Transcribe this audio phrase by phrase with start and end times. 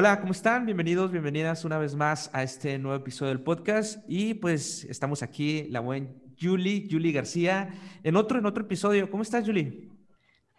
[0.00, 0.64] Hola, ¿cómo están?
[0.64, 3.98] Bienvenidos, bienvenidas una vez más a este nuevo episodio del podcast.
[4.06, 6.06] Y pues estamos aquí, la buena
[6.40, 9.10] Julie, Julie García, en otro, en otro episodio.
[9.10, 9.88] ¿Cómo estás, Julie?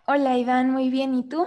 [0.06, 1.14] Hola, Iván, muy bien.
[1.16, 1.46] ¿Y tú?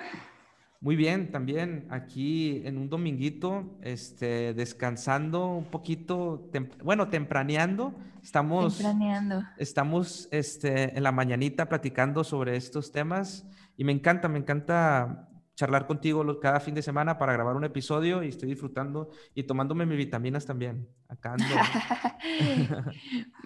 [0.81, 6.51] Muy bien, también aquí en un dominguito, este, descansando un poquito,
[6.83, 7.95] bueno, tempraneando.
[8.23, 9.43] Estamos, tempraneando.
[9.59, 13.45] estamos este, en la mañanita platicando sobre estos temas
[13.77, 18.23] y me encanta, me encanta charlar contigo cada fin de semana para grabar un episodio
[18.23, 20.89] y estoy disfrutando y tomándome mis vitaminas también.
[21.09, 21.45] Acá ando.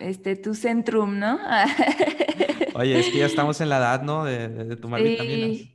[0.01, 1.39] este, tu centrum, ¿no?
[2.75, 4.25] Oye, es que ya estamos en la edad, ¿no?
[4.25, 5.69] De, tomar vitaminas.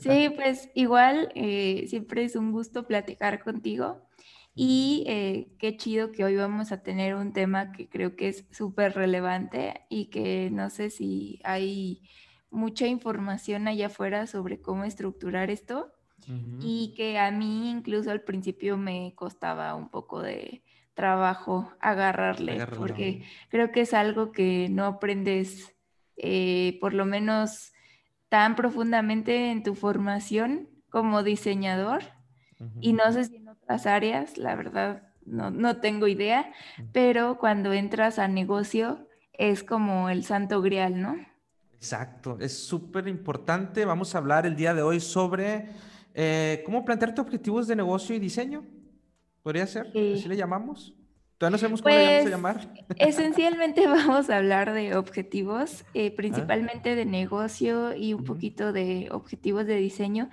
[0.00, 4.06] Sí, pues igual, eh, siempre es un gusto platicar contigo.
[4.54, 8.44] Y eh, qué chido que hoy vamos a tener un tema que creo que es
[8.50, 12.02] súper relevante y que no sé si hay
[12.52, 15.92] mucha información allá afuera sobre cómo estructurar esto
[16.60, 20.62] y que a mí incluso al principio me costaba un poco de
[20.94, 25.74] trabajo agarrarle, porque creo que es algo que no aprendes
[26.16, 27.72] eh, por lo menos
[28.28, 32.04] tan profundamente en tu formación como diseñador
[32.80, 36.52] y no sé si en otras áreas, la verdad no, no tengo idea,
[36.92, 41.16] pero cuando entras a negocio es como el santo grial, ¿no?
[41.82, 43.84] Exacto, es súper importante.
[43.84, 45.66] Vamos a hablar el día de hoy sobre
[46.14, 48.64] eh, cómo plantearte objetivos de negocio y diseño.
[49.42, 49.88] ¿Podría ser?
[49.88, 50.94] ¿Así le llamamos?
[51.38, 52.74] Todavía no sabemos cómo le vamos a pues, llamar.
[52.98, 59.66] Esencialmente vamos a hablar de objetivos, eh, principalmente de negocio y un poquito de objetivos
[59.66, 60.30] de diseño,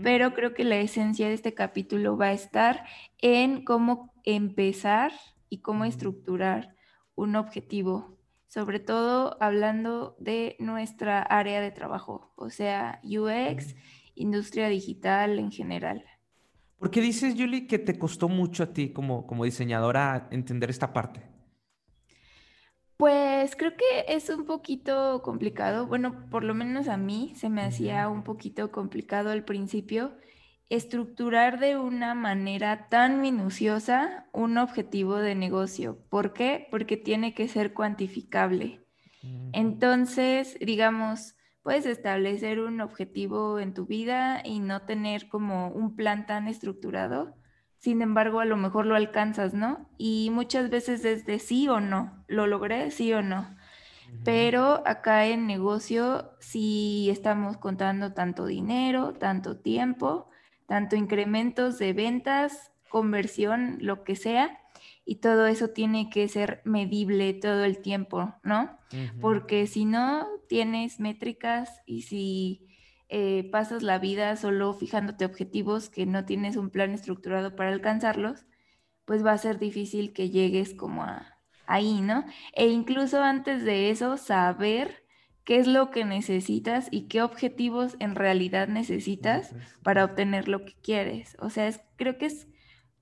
[0.00, 2.84] pero creo que la esencia de este capítulo va a estar
[3.18, 5.10] en cómo empezar
[5.48, 6.76] y cómo estructurar
[7.16, 8.21] un objetivo
[8.52, 13.74] sobre todo hablando de nuestra área de trabajo, o sea, UX,
[14.14, 16.04] industria digital en general.
[16.78, 20.92] ¿Por qué dices, Julie, que te costó mucho a ti como, como diseñadora entender esta
[20.92, 21.22] parte?
[22.98, 25.86] Pues creo que es un poquito complicado.
[25.86, 30.12] Bueno, por lo menos a mí se me hacía un poquito complicado al principio
[30.72, 35.98] estructurar de una manera tan minuciosa un objetivo de negocio.
[36.08, 36.66] ¿Por qué?
[36.70, 38.80] Porque tiene que ser cuantificable.
[39.52, 46.24] Entonces, digamos, puedes establecer un objetivo en tu vida y no tener como un plan
[46.24, 47.36] tan estructurado.
[47.76, 49.90] Sin embargo, a lo mejor lo alcanzas, ¿no?
[49.98, 52.24] Y muchas veces es de sí o no.
[52.28, 52.90] ¿Lo logré?
[52.90, 53.56] Sí o no.
[54.24, 60.31] Pero acá en negocio sí estamos contando tanto dinero, tanto tiempo
[60.66, 64.58] tanto incrementos de ventas, conversión, lo que sea,
[65.04, 68.78] y todo eso tiene que ser medible todo el tiempo, ¿no?
[69.20, 72.68] Porque si no tienes métricas y si
[73.08, 78.44] eh, pasas la vida solo fijándote objetivos que no tienes un plan estructurado para alcanzarlos,
[79.04, 82.24] pues va a ser difícil que llegues como a ahí, ¿no?
[82.52, 85.01] E incluso antes de eso, saber
[85.44, 90.74] qué es lo que necesitas y qué objetivos en realidad necesitas para obtener lo que
[90.82, 91.36] quieres.
[91.40, 92.48] O sea, creo que es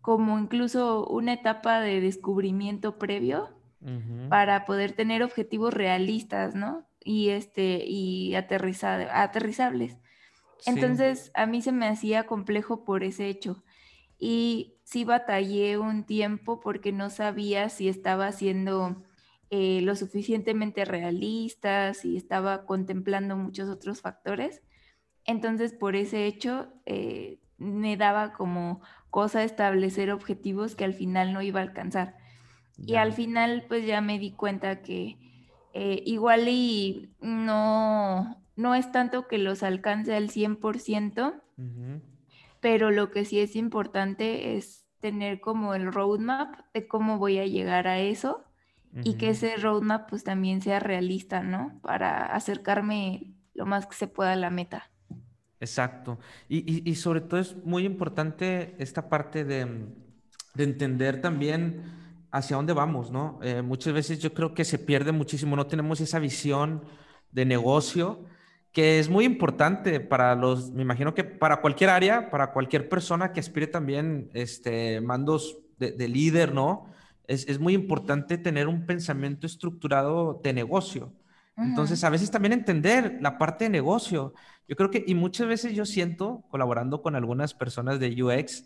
[0.00, 3.50] como incluso una etapa de descubrimiento previo
[4.28, 6.86] para poder tener objetivos realistas, ¿no?
[7.02, 9.96] Y este, y aterrizables.
[10.66, 13.64] Entonces, a mí se me hacía complejo por ese hecho.
[14.18, 19.02] Y sí batallé un tiempo porque no sabía si estaba haciendo
[19.52, 24.62] eh, lo suficientemente realistas y estaba contemplando muchos otros factores.
[25.24, 31.42] Entonces, por ese hecho, eh, me daba como cosa establecer objetivos que al final no
[31.42, 32.16] iba a alcanzar.
[32.78, 35.18] Y al final, pues ya me di cuenta que
[35.74, 41.42] eh, igual y no, no es tanto que los alcance al 100%,
[42.60, 47.46] pero lo que sí es importante es tener como el roadmap de cómo voy a
[47.46, 48.44] llegar a eso
[49.04, 51.78] y que ese roadmap pues también sea realista, ¿no?
[51.82, 54.90] Para acercarme lo más que se pueda a la meta.
[55.60, 56.18] Exacto.
[56.48, 59.86] Y, y, sobre todo es muy importante esta parte de,
[60.54, 61.82] de entender también
[62.30, 63.38] hacia dónde vamos, ¿no?
[63.42, 66.84] Eh, muchas veces yo creo que se pierde muchísimo, no tenemos esa visión
[67.30, 68.24] de negocio
[68.72, 73.32] que es muy importante para los, me imagino que para cualquier área, para cualquier persona
[73.32, 76.86] que aspire también este, mandos de, de líder, ¿no?
[77.30, 81.14] Es, muy importante tener un pensamiento estructurado de negocio.
[81.56, 84.32] Entonces, a veces también entender la parte de negocio.
[84.66, 88.64] Yo creo que, y muchas veces yo siento, colaborando con algunas personas de UX,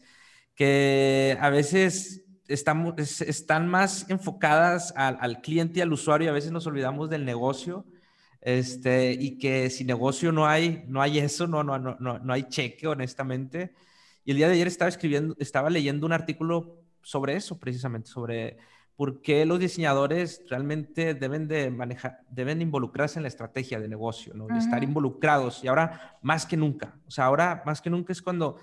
[0.54, 6.52] que a veces estamos, están más enfocadas al, cliente y al usuario y a veces
[6.52, 7.84] nos olvidamos del negocio.
[8.40, 12.44] Este, y que sin negocio no hay, no hay eso, no, no, no, no hay
[12.44, 13.74] cheque, honestamente.
[14.24, 18.58] Y el día de ayer estaba escribiendo, estaba leyendo un artículo sobre eso, precisamente, sobre
[18.96, 24.34] por qué los diseñadores realmente deben de manejar, deben involucrarse en la estrategia de negocio,
[24.34, 24.46] ¿no?
[24.56, 25.64] estar involucrados.
[25.64, 28.56] Y ahora más que nunca, o sea, ahora más que nunca es cuando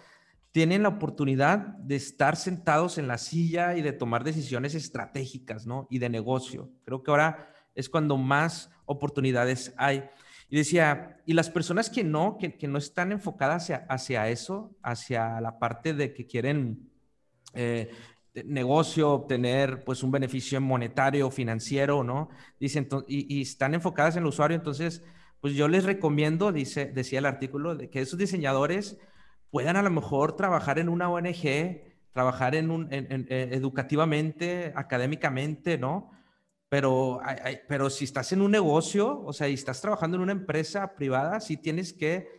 [0.51, 5.87] tienen la oportunidad de estar sentados en la silla y de tomar decisiones estratégicas, ¿no?
[5.89, 6.69] Y de negocio.
[6.83, 10.03] Creo que ahora es cuando más oportunidades hay.
[10.49, 14.75] Y decía, y las personas que no, que, que no están enfocadas hacia, hacia, eso,
[14.83, 16.89] hacia la parte de que quieren
[17.53, 17.89] eh,
[18.45, 22.29] negocio, obtener pues un beneficio monetario, financiero, ¿no?
[22.59, 25.03] Dicen, y, y, están enfocadas en el usuario, entonces,
[25.41, 28.97] pues yo les recomiendo, dice, decía el artículo, de que esos diseñadores
[29.49, 31.81] puedan a lo mejor trabajar en una ONG,
[32.13, 36.11] trabajar en un, eh, educativamente, académicamente, ¿no?
[36.69, 37.19] Pero,
[37.67, 41.41] pero si estás en un negocio, o sea, y estás trabajando en una empresa privada,
[41.41, 42.29] sí tienes que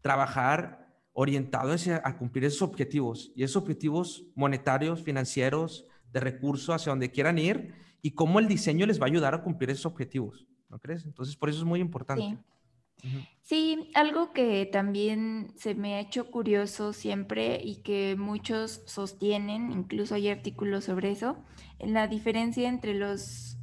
[0.00, 0.79] trabajar
[1.12, 1.74] orientado
[2.04, 7.74] a cumplir esos objetivos y esos objetivos monetarios, financieros, de recursos, hacia donde quieran ir
[8.02, 11.04] y cómo el diseño les va a ayudar a cumplir esos objetivos, ¿no crees?
[11.04, 12.38] Entonces, por eso es muy importante.
[13.42, 20.14] Sí, algo que también se me ha hecho curioso siempre y que muchos sostienen, incluso
[20.14, 21.36] hay artículos sobre eso,
[21.78, 23.56] en la diferencia entre los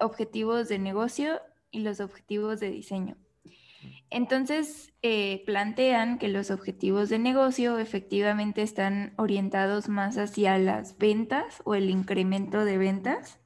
[0.00, 1.40] objetivos de negocio
[1.70, 3.16] y los objetivos de diseño.
[4.10, 11.62] Entonces, eh, plantean que los objetivos de negocio efectivamente están orientados más hacia las ventas
[11.64, 13.40] o el incremento de ventas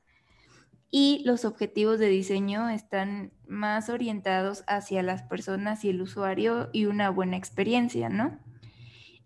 [0.90, 6.86] y los objetivos de diseño están más orientados hacia las personas y el usuario y
[6.86, 8.38] una buena experiencia, ¿no?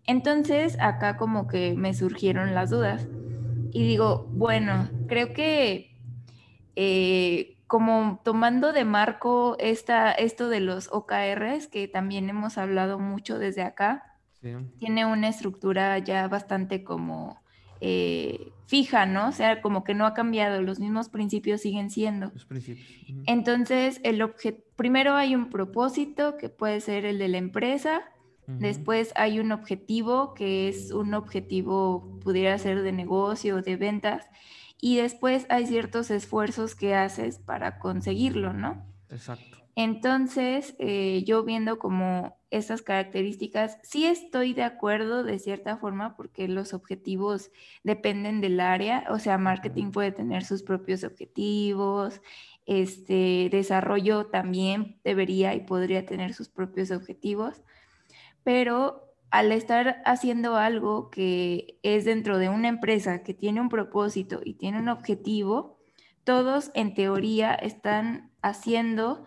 [0.05, 3.07] Entonces, acá como que me surgieron las dudas
[3.71, 5.97] y digo, bueno, creo que
[6.75, 13.39] eh, como tomando de marco esta, esto de los OKRs, que también hemos hablado mucho
[13.39, 14.19] desde acá,
[14.77, 17.41] tiene una estructura ya bastante como
[17.81, 19.29] eh, fija, ¿no?
[19.29, 22.29] O sea, como que no ha cambiado, los mismos principios siguen siendo.
[22.31, 22.87] Los principios.
[23.25, 24.23] Entonces, el
[24.75, 28.03] primero hay un propósito que puede ser el de la empresa,
[28.45, 34.29] después hay un objetivo que es un objetivo, pudiera ser de negocio, de ventas,
[34.85, 38.85] y después hay ciertos esfuerzos que haces para conseguirlo, ¿no?
[39.09, 39.59] Exacto.
[39.77, 46.49] Entonces, eh, yo viendo como esas características, sí estoy de acuerdo de cierta forma porque
[46.49, 47.49] los objetivos
[47.85, 52.19] dependen del área, o sea, marketing puede tener sus propios objetivos,
[52.65, 57.61] este desarrollo también debería y podría tener sus propios objetivos,
[58.43, 64.41] pero al estar haciendo algo que es dentro de una empresa que tiene un propósito
[64.45, 65.79] y tiene un objetivo,
[66.23, 69.25] todos en teoría están haciendo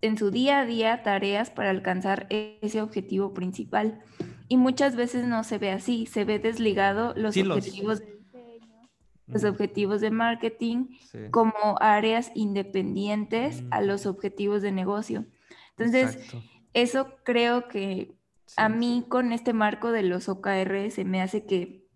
[0.00, 4.00] en su día a día tareas para alcanzar ese objetivo principal.
[4.48, 8.88] Y muchas veces no se ve así, se ve desligado los objetivos de diseño,
[9.26, 10.86] los objetivos de marketing
[11.30, 15.26] como áreas independientes a los objetivos de negocio.
[15.76, 16.18] Entonces,
[16.72, 18.17] eso creo que
[18.56, 21.88] a mí con este marco de los OKR se me hace que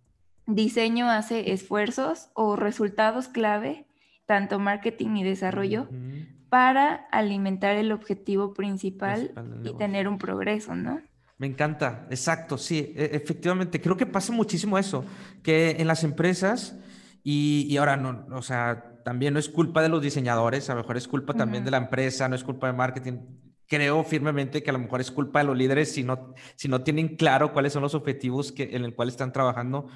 [0.47, 3.87] diseño hace esfuerzos o resultados clave,
[4.27, 5.89] tanto marketing y desarrollo,
[6.49, 9.33] para alimentar el objetivo principal,
[9.65, 11.01] y tener un progreso, ¿no?
[11.39, 15.05] Me encanta, exacto, sí, e, efectivamente, creo que pasa muchísimo eso,
[15.43, 16.77] que en las empresas,
[17.25, 20.97] y, ahora no, o sea, también no es culpa de los diseñadores, a lo mejor
[20.97, 23.15] es culpa también de la empresa, no es culpa de marketing.
[23.73, 26.83] Creo firmemente que a lo mejor es culpa de los líderes si no, si no
[26.83, 29.89] tienen claro cuáles son los objetivos que, en el cual están trabajando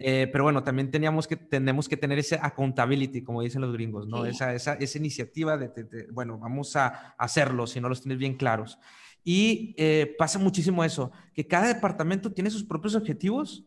[0.00, 4.06] eh, pero bueno, también teníamos que, tenemos que tener ese accountability, como dicen los gringos,
[4.06, 4.24] ¿no?
[4.24, 8.78] Esa, esa, esa, iniciativa de, bueno, vamos a hacerlo si no los tienes bien claros.
[9.24, 13.66] Y eh, pasa muchísimo eso, que cada departamento tiene sus propios objetivos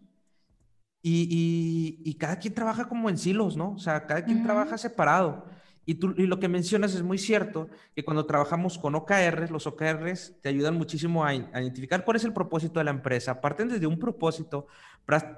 [1.03, 3.73] y, y, cada quien trabaja como en silos, ¿no?
[3.73, 5.45] O sea, cada quien trabaja separado.
[5.91, 10.47] Y, lo que mencionas es muy cierto, que cuando trabajamos con OKRs, los OKRs te
[10.47, 13.41] ayudan muchísimo a, identificar cuál es el propósito de la empresa.
[13.41, 14.67] Parten desde un propósito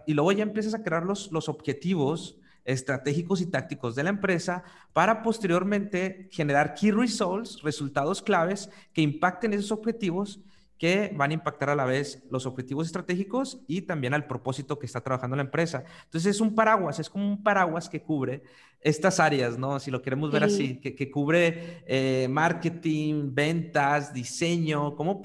[0.06, 4.64] y luego ya empiezas a crear los, los objetivos estratégicos y tácticos de la empresa
[4.94, 10.40] para posteriormente generar key results, resultados claves que impacten esos objetivos
[10.78, 14.86] que van a impactar a la vez los objetivos estratégicos y también al propósito que
[14.86, 15.86] está trabajando la empresa.
[16.04, 18.44] Entonces es un paraguas, es como un paraguas que cubre
[18.84, 19.80] estas áreas, ¿no?
[19.80, 25.22] Si lo queremos ver así, que, cubre eh, marketing, ventas, diseño, ¿cómo,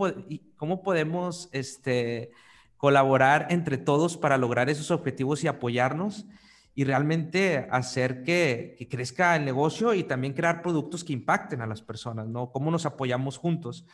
[0.57, 2.31] cómo podemos este,
[2.77, 6.27] colaborar entre todos para lograr esos objetivos y apoyarnos
[6.75, 11.67] y realmente hacer que, que crezca el negocio y también crear productos que impacten a
[11.67, 12.53] las personas, ¿no?
[12.53, 13.85] ¿Cómo nos apoyamos juntos?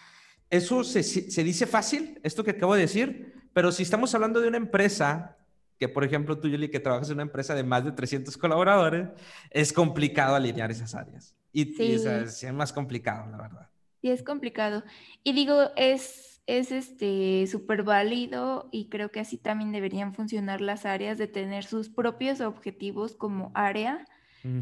[0.50, 4.48] eso se, se dice fácil, esto que acabo de decir, pero si estamos hablando de
[4.48, 5.36] una empresa
[5.78, 9.08] que por ejemplo tú, Yuli, que trabajas en una empresa de más de 300 colaboradores,
[9.50, 11.34] es complicado alinear esas áreas.
[11.52, 11.92] Y, sí.
[11.94, 13.70] es, más complicado, la verdad.
[14.02, 14.82] Sí, es complicado.
[15.22, 20.84] Y digo, es, es este súper válido y creo que así también deberían funcionar las
[20.84, 24.04] áreas de tener sus propios objetivos como área,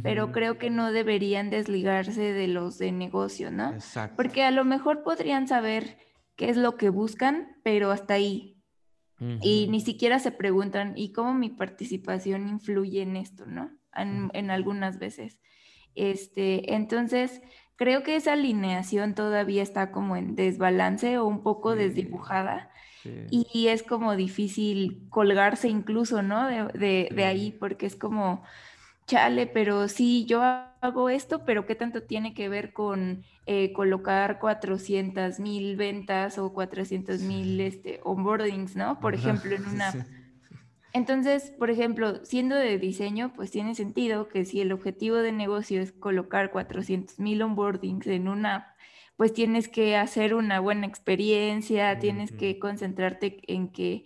[0.05, 3.71] pero creo que no deberían desligarse de los de negocio, ¿no?
[3.71, 4.15] Exacto.
[4.15, 5.99] Porque a lo mejor podrían saber
[6.37, 8.52] qué es lo que buscan, pero hasta ahí.
[9.41, 13.71] Y ni siquiera se preguntan, ¿y cómo mi participación influye en esto, no?
[13.95, 15.41] En, algunas veces.
[15.95, 17.41] Este, entonces,
[17.77, 22.71] creo que esa alineación todavía está como en desbalance o un poco desdibujada.
[23.31, 26.47] Y es como difícil colgarse incluso, ¿no?
[26.47, 28.43] De, de ahí, porque es como,
[29.13, 34.39] chale, pero sí, yo hago esto, pero ¿qué tanto tiene que ver con eh, colocar
[34.39, 39.01] 400 mil ventas o 400 mil este, onboardings, ¿no?
[39.01, 40.07] Por ejemplo, en una...
[40.95, 45.83] Entonces, por ejemplo, siendo de diseño, pues tiene sentido que si el objetivo de negocio
[45.83, 48.73] es colocar 400 mil onboardings en una
[49.17, 54.05] pues tienes que hacer una buena experiencia, tienes que concentrarte en que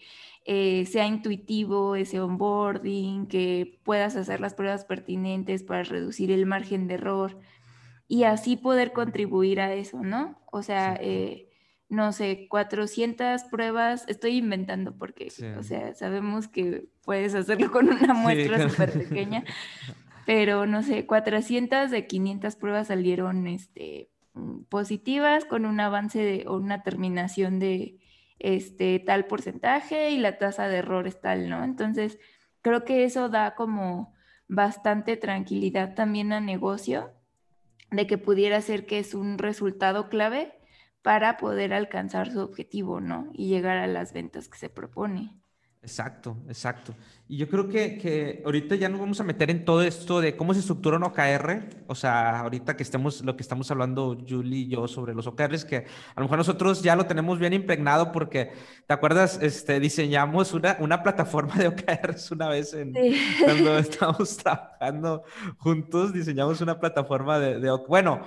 [0.49, 6.87] eh, sea intuitivo ese onboarding, que puedas hacer las pruebas pertinentes para reducir el margen
[6.87, 7.41] de error
[8.07, 10.41] y así poder contribuir a eso, ¿no?
[10.53, 11.49] O sea, eh,
[11.88, 18.15] no sé, 400 pruebas, estoy inventando porque, o sea, sabemos que puedes hacerlo con una
[18.15, 19.43] muestra súper pequeña,
[20.26, 24.11] pero no sé, 400 de 500 pruebas salieron este,
[24.69, 27.99] positivas con un avance de, o una terminación de
[28.38, 31.64] este, tal porcentaje y la tasa de error es tal, ¿no?
[31.64, 32.19] Entonces,
[32.62, 34.14] creo que eso da como
[34.49, 37.12] bastante tranquilidad también a negocio
[37.90, 40.52] de que pudiera ser que es un resultado clave
[41.02, 43.31] para poder alcanzar su objetivo, ¿no?
[43.33, 45.33] Y llegar a las ventas que se propone.
[45.87, 46.97] Exacto, exacto.
[47.28, 50.37] Y yo creo que, que, ahorita ya nos vamos a meter en todo esto de
[50.37, 51.85] cómo se estructura un OKR.
[51.87, 55.64] O sea, ahorita que estemos, lo que estamos hablando Julie y yo sobre los OKRs,
[55.64, 55.85] que a
[56.16, 58.50] lo mejor nosotros ya lo tenemos bien impregnado porque,
[58.85, 59.38] ¿te acuerdas?
[59.40, 62.93] Este, diseñamos una, una plataforma de OKRs una vez en,
[63.45, 65.23] cuando estábamos trabajando
[65.59, 68.23] juntos, diseñamos una plataforma de, de bueno,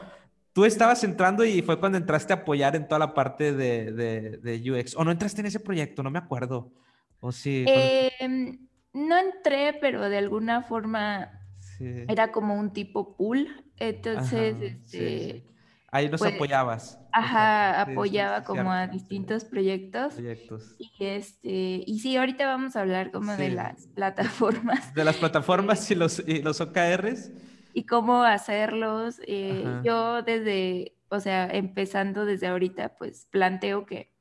[0.53, 4.37] tú estabas entrando y fue cuando entraste a apoyar en toda la parte de, de,
[4.37, 4.95] de UX.
[4.95, 6.03] ¿O no entraste en ese proyecto?
[6.03, 6.71] No me acuerdo.
[7.19, 7.65] ¿O sí?
[7.67, 11.31] Em, no entré, pero de alguna forma
[11.79, 13.47] era como un tipo pool.
[13.77, 15.45] Entonces, este,
[15.91, 16.99] Ahí nos pues, apoyabas.
[17.11, 20.13] Ajá, apoyaba como a distintos proyectos.
[20.13, 20.75] Proyectos.
[20.77, 24.93] Y este, y sí, ahorita vamos a hablar como de las plataformas.
[24.93, 27.31] De las plataformas y los, y los OKRs.
[27.73, 29.19] Y cómo hacerlos.
[29.25, 34.13] Eh, yo desde, o sea, empezando desde ahorita, pues planteo que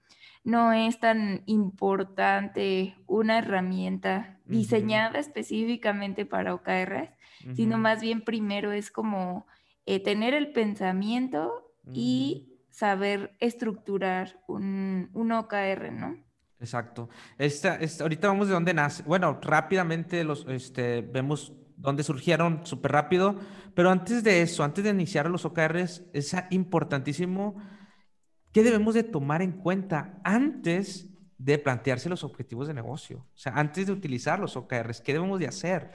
[0.48, 7.10] no es tan importante una herramienta diseñada específicamente para OKRs,
[7.54, 9.46] sino más bien primero es como
[9.84, 16.16] eh, tener el pensamiento y saber estructurar un, OKR, ¿no?
[16.60, 17.10] Exacto.
[17.36, 19.02] Esta, ahorita vamos de dónde nace.
[19.02, 23.36] Bueno, rápidamente los, este, vemos dónde surgieron súper rápido,
[23.74, 27.56] pero antes de eso, antes de iniciar los OKRs, es importantísimo
[28.58, 31.06] ¿Qué debemos de tomar en cuenta antes
[31.38, 33.18] de plantearse los objetivos de negocio?
[33.18, 35.92] O sea, antes de utilizar los OKRs, ¿qué debemos de hacer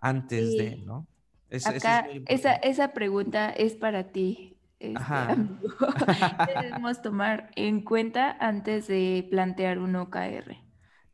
[0.00, 1.06] antes de, no?
[1.66, 4.56] Acá, esa, esa, pregunta es para ti.
[4.80, 4.98] Este,
[6.46, 10.56] ¿Qué debemos tomar en cuenta antes de plantear un OKR?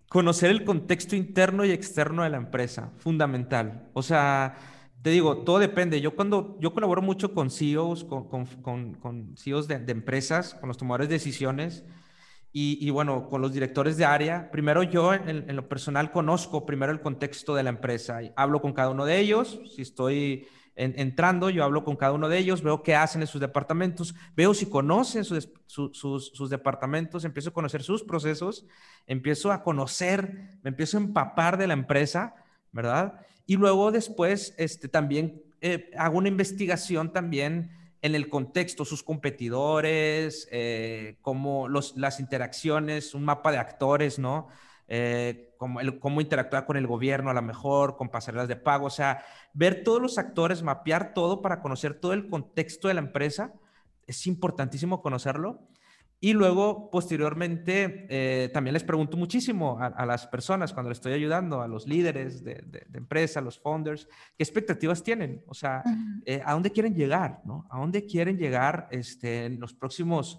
[0.08, 3.88] Conocer el contexto interno y externo de la empresa, fundamental.
[3.92, 4.54] O sea,
[5.02, 6.00] te digo, todo depende.
[6.00, 10.78] Yo cuando yo colaboro mucho con CEOs, con, con, con, CEOs de, empresas, con los
[10.78, 11.84] tomadores de decisiones
[12.52, 14.50] y, bueno, con los directores de área.
[14.52, 18.22] Primero yo en, lo personal conozco primero el contexto de la empresa.
[18.22, 19.60] Y hablo con cada uno de ellos.
[19.74, 23.40] Si estoy entrando, yo hablo con cada uno de ellos, veo qué hacen en sus
[23.40, 28.66] departamentos, veo si conocen sus, sus, sus departamentos, empiezo a conocer sus procesos,
[29.06, 32.34] empiezo a conocer, me empiezo a empapar de la empresa,
[32.70, 33.20] ¿verdad?
[33.46, 37.70] Y luego después este, también eh, hago una investigación también
[38.02, 44.48] en el contexto, sus competidores, eh, cómo los, las interacciones, un mapa de actores, ¿no?
[44.88, 48.90] Eh, cómo, cómo interactuar con el gobierno a lo mejor, con pasarelas de pago, o
[48.90, 53.54] sea, ver todos los actores, mapear todo para conocer todo el contexto de la empresa.
[54.06, 55.60] Es importantísimo conocerlo.
[56.24, 61.62] Y luego, posteriormente, eh, también les pregunto muchísimo a, las personas cuando les estoy ayudando,
[61.62, 65.82] a los líderes de, de, empresa, a los founders, qué expectativas tienen, o sea,
[66.24, 67.66] eh, a dónde quieren llegar, ¿no?
[67.68, 70.38] A dónde quieren llegar este, en los próximos,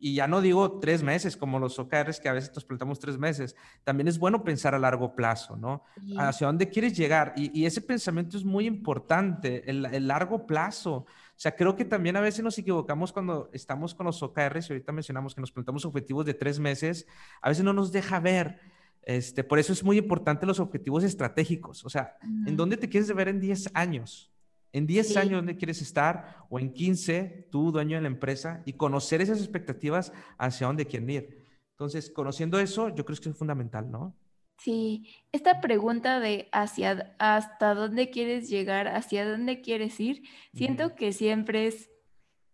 [0.00, 3.18] y ya no digo tres meses como los OKRs que a veces nos plantamos tres
[3.18, 3.54] meses,
[3.84, 5.84] también es bueno pensar a largo plazo, ¿no?
[6.16, 7.34] Hacia dónde quieres llegar.
[7.36, 11.04] Y, ese pensamiento es muy importante, el, el, largo plazo.
[11.38, 14.72] O sea, creo que también a veces nos equivocamos cuando estamos con los OKRs y
[14.72, 17.06] ahorita mencionamos que nos plantamos objetivos de tres meses,
[17.40, 18.58] a veces no nos deja ver.
[19.02, 21.84] Este, por eso es muy importante los objetivos estratégicos.
[21.84, 24.32] O sea, ¿en dónde te quieres ver en 10 años?
[24.72, 26.38] En 10 años, ¿dónde quieres estar?
[26.50, 31.08] O en 15, tú, dueño de la empresa, y conocer esas expectativas hacia dónde quieren
[31.08, 31.46] ir.
[31.70, 34.12] Entonces, conociendo eso, yo creo que es fundamental, ¿no?
[34.58, 40.22] Sí, esta pregunta de hacia hasta dónde quieres llegar, hacia dónde quieres ir,
[40.52, 41.90] siento que siempre es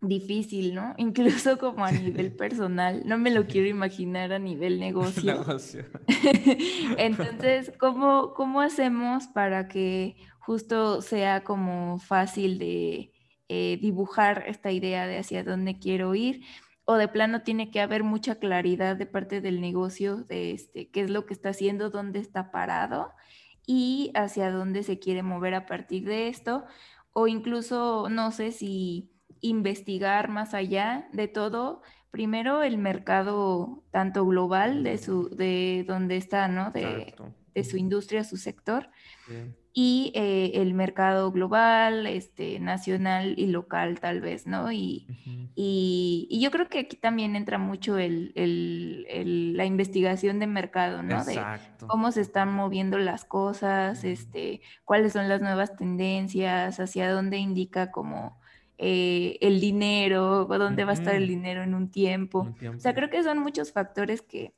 [0.02, 0.94] difícil, ¿no?
[0.98, 5.34] Incluso como a nivel personal, no me lo quiero imaginar a nivel negocio.
[5.34, 5.86] negocio.
[6.98, 13.12] Entonces, ¿cómo, ¿cómo hacemos para que justo sea como fácil de
[13.48, 16.42] eh, dibujar esta idea de hacia dónde quiero ir?
[16.84, 21.02] O de plano tiene que haber mucha claridad de parte del negocio de este, qué
[21.02, 23.12] es lo que está haciendo, dónde está parado
[23.66, 26.64] y hacia dónde se quiere mover a partir de esto.
[27.12, 29.10] O incluso, no sé si
[29.40, 36.48] investigar más allá de todo, primero el mercado tanto global de su de donde está,
[36.48, 36.70] ¿no?
[36.70, 37.14] De,
[37.54, 38.90] de su industria, su sector.
[39.72, 44.70] Y eh, el mercado global, este, nacional y local tal vez, ¿no?
[44.70, 45.06] Y,
[45.56, 51.16] y, yo creo que aquí también entra mucho el, el, la investigación de mercado, ¿no?
[51.16, 51.86] Exacto.
[51.86, 57.38] De cómo se están moviendo las cosas, este, cuáles son las nuevas tendencias, hacia dónde
[57.38, 58.38] indica como
[58.76, 62.54] eh, el dinero, dónde va a estar el dinero en un tiempo.
[62.76, 64.54] O sea, creo que son muchos factores que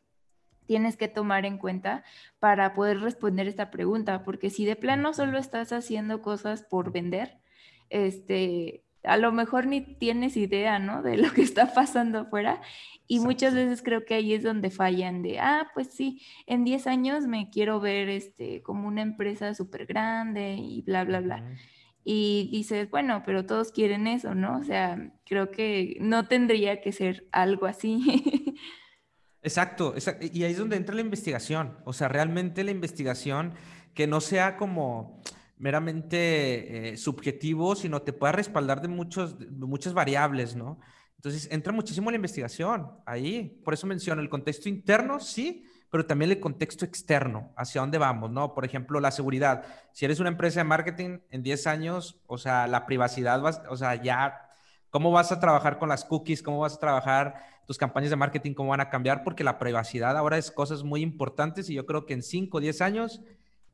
[0.66, 2.04] tienes que tomar en cuenta
[2.38, 7.38] para poder responder esta pregunta, porque si de plano solo estás haciendo cosas por vender,
[7.90, 11.02] este, a lo mejor ni tienes idea, ¿no?
[11.02, 12.60] De lo que está pasando afuera.
[13.06, 16.86] Y muchas veces creo que ahí es donde fallan de, ah, pues sí, en 10
[16.88, 21.44] años me quiero ver este, como una empresa súper grande y bla, bla, bla
[22.08, 24.58] y dices, bueno, pero todos quieren eso, ¿no?
[24.58, 27.98] O sea, creo que no tendría que ser algo así.
[29.42, 33.54] Exacto, y ahí es donde entra la investigación, o sea, realmente la investigación
[33.94, 35.22] que no sea como
[35.58, 40.80] meramente eh, subjetivo, sino te pueda respaldar de, muchos, muchas variables, ¿no?
[41.16, 46.30] Entonces, entra muchísimo la investigación ahí, por eso menciono el contexto interno, sí, pero también
[46.30, 48.52] el contexto externo, hacia dónde vamos, ¿no?
[48.54, 49.64] Por ejemplo, la seguridad.
[49.92, 53.94] Si eres una empresa de marketing en 10 años, o sea, la privacidad, o sea,
[54.02, 54.50] ya,
[54.90, 56.42] ¿cómo vas a trabajar con las cookies?
[56.42, 58.54] ¿Cómo vas a trabajar tus campañas de marketing?
[58.54, 59.22] ¿Cómo van a cambiar?
[59.24, 62.60] Porque la privacidad ahora es cosas muy importantes y yo creo que en 5 o
[62.60, 63.20] 10 años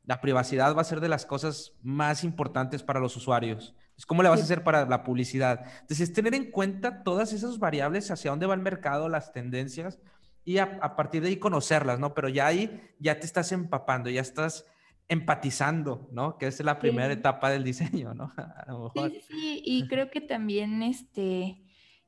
[0.04, 3.74] la privacidad va a ser de las cosas más importantes para los usuarios.
[4.06, 5.64] ¿Cómo le vas a hacer para la publicidad?
[5.82, 10.00] Entonces, tener en cuenta todas esas variables hacia dónde va el mercado, las tendencias,
[10.44, 12.14] y a, partir de ahí conocerlas, ¿no?
[12.14, 14.66] Pero ya ahí ya te estás empapando, ya estás
[15.08, 16.36] empatizando, ¿no?
[16.36, 18.32] Que es la primera etapa del diseño, ¿no?
[18.94, 21.62] Sí, sí, y creo que también este,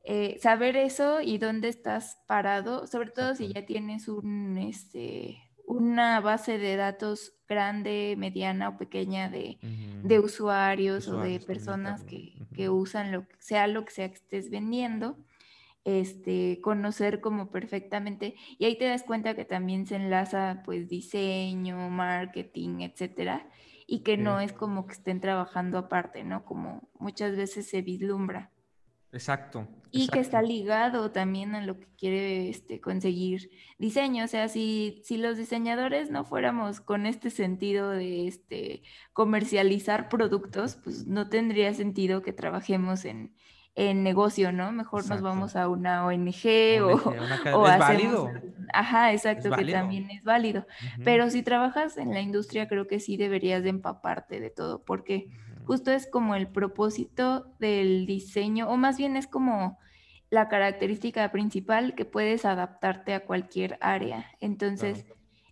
[0.05, 6.21] eh, saber eso y dónde estás parado, sobre todo si ya tienes un, este, una
[6.21, 9.59] base de datos grande, mediana o pequeña de,
[10.03, 14.17] de usuarios, o de personas que, que, usan lo que sea lo que sea que
[14.17, 15.17] estés vendiendo
[15.85, 21.91] este, conocer como perfectamente, y ahí te das cuenta que también se enlaza pues diseño,
[21.91, 23.47] marketing, etcétera,
[23.87, 26.45] y que no es como que estén trabajando aparte, ¿no?
[26.45, 28.51] Como muchas veces se vislumbra.
[29.15, 29.69] Exacto.
[29.93, 33.49] Y que está ligado también a lo que quiere este, conseguir
[33.79, 34.25] diseño.
[34.25, 40.77] O sea, si, si los diseñadores no fuéramos con este sentido de este, comercializar productos,
[40.83, 43.37] pues no tendría sentido que trabajemos en,
[43.77, 44.73] en negocio, ¿no?
[44.73, 46.97] Mejor nos vamos a una ONG, o,
[47.55, 48.33] o, es válido.
[48.73, 50.67] Ajá, exacto, que también es válido.
[51.05, 55.29] Pero si trabajas en la industria, creo que sí deberías de empaparte de todo, porque
[55.65, 59.79] justo es como el propósito del diseño, o más bien es como
[60.31, 64.27] la característica principal que puedes adaptarte a cualquier área.
[64.41, 65.07] Entonces,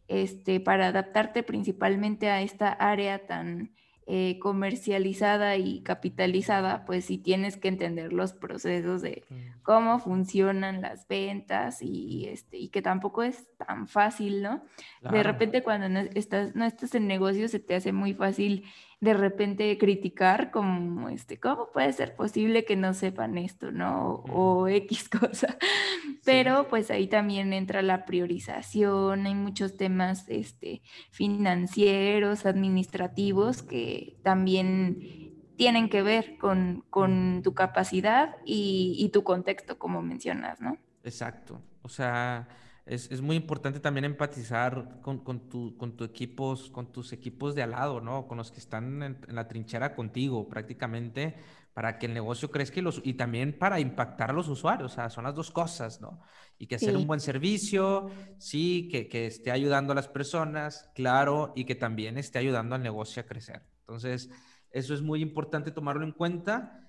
[0.09, 3.73] este, para adaptarte principalmente a esta área tan
[4.07, 9.23] eh, comercializada y capitalizada, pues sí tienes que entender los procesos de
[9.63, 14.65] cómo funcionan las ventas y, este, y que tampoco es tan fácil, ¿no?
[15.09, 18.65] De repente cuando no estás, no estás en negocio se te hace muy fácil
[19.03, 24.23] de repente criticar como, este, ¿cómo puede ser posible que no sepan esto, no?
[24.31, 25.59] O, X cosa.
[26.25, 35.35] Pero pues ahí también entra la priorización, hay muchos temas este, financieros, administrativos que también
[35.57, 36.85] tienen que ver con,
[37.43, 40.79] tu capacidad y, y, tu contexto, como mencionas, ¿no?
[41.03, 41.61] Exacto.
[41.83, 42.47] O sea,
[42.85, 47.63] es, muy importante también empatizar con, con, tu, con, tu equipos, con tus equipos de
[47.63, 48.27] al lado, ¿no?
[48.27, 51.37] Con los que están en, la trinchera contigo prácticamente
[51.75, 54.93] para que el negocio crezca y, los, y también para impactar a los usuarios.
[54.93, 56.21] O sea, son las dos cosas, ¿no?
[56.59, 61.53] Y que hacer un buen servicio, sí, que, que esté ayudando a las personas, claro,
[61.57, 63.63] y que también esté ayudando al negocio a crecer.
[63.81, 64.29] Entonces,
[64.71, 66.82] eso es muy importante tomarlo en cuenta.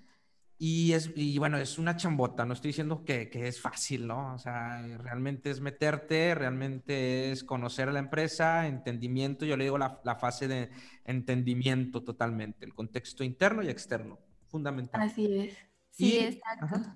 [0.66, 4.34] Y, es, y bueno, es una chambota, no estoy diciendo que, que, es fácil, ¿no?
[4.34, 9.78] O sea, realmente es meterte, realmente es conocer a la empresa, entendimiento, yo le digo
[9.78, 10.70] la, la fase de
[11.04, 15.02] entendimiento totalmente, el contexto interno y externo, fundamental.
[15.02, 15.58] Así es,
[15.90, 16.96] sí, exacto.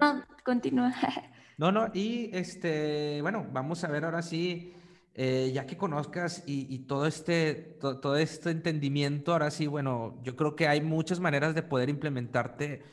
[0.00, 0.94] No, continúa.
[1.58, 4.72] no, no, y este, bueno, vamos a ver ahora sí
[5.20, 10.54] eh, ya que conozcas y, todo, este, todo este entendimiento, ahora sí, bueno, yo creo
[10.54, 12.84] que hay muchas maneras de poder implementarte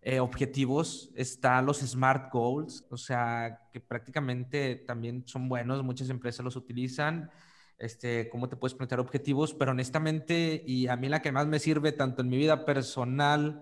[0.00, 1.10] eh, objetivos.
[1.16, 7.32] Están los SMART Goals, o sea, que prácticamente también son buenos, muchas empresas los utilizan.
[7.78, 11.58] Este, cómo te puedes plantear objetivos, pero honestamente, y a mí la que más me
[11.58, 13.60] sirve tanto en mi vida personal,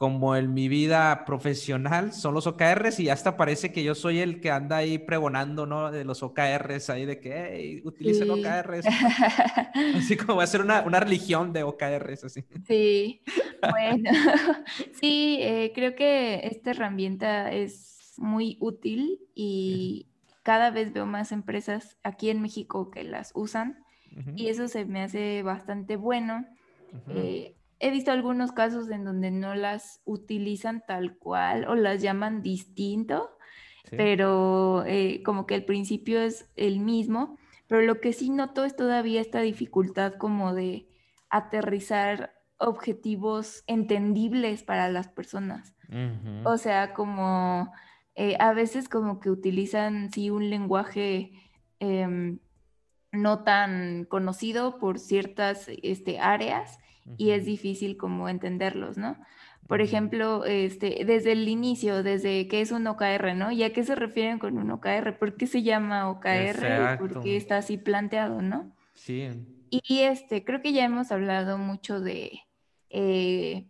[0.00, 4.40] como en mi vida profesional son los OKRs y hasta parece que yo soy el
[4.40, 5.90] que anda ahí pregonando, ¿no?
[5.90, 8.86] De los OKRs, ahí de que, hey, utilicen OKRs.
[9.96, 12.42] así como va a ser una, una, religión de OKRs, así.
[12.66, 13.20] Sí,
[13.70, 14.10] bueno,
[14.98, 20.08] sí, eh, creo que esta herramienta es muy útil y
[20.42, 23.84] cada vez veo más empresas aquí en México que las usan
[24.34, 26.46] y eso se me hace bastante bueno
[27.80, 33.30] he visto algunos casos en donde no las utilizan tal cual o las llaman distinto,
[33.90, 38.76] pero eh, como que el principio es el mismo, pero lo que sí noto es
[38.76, 40.88] todavía esta dificultad como de
[41.30, 45.74] aterrizar objetivos entendibles para las personas.
[46.44, 47.72] O sea, como
[48.14, 51.32] eh, a veces como que utilizan sí un lenguaje
[51.80, 52.38] em,
[53.10, 56.78] no tan conocido por ciertas este, áreas
[57.16, 59.16] y es difícil como entenderlos, ¿no?
[59.70, 63.52] Por ejemplo, este, desde el inicio, desde qué es un OKR, ¿no?
[63.52, 65.16] ¿Y a qué se refieren con un OKR?
[65.16, 66.98] ¿Por qué se llama OKR?
[66.98, 68.74] ¿Por qué está así planteado, no?
[68.94, 69.28] Sí.
[69.70, 72.40] Y este, creo que ya hemos hablado mucho de
[72.88, 73.68] eh,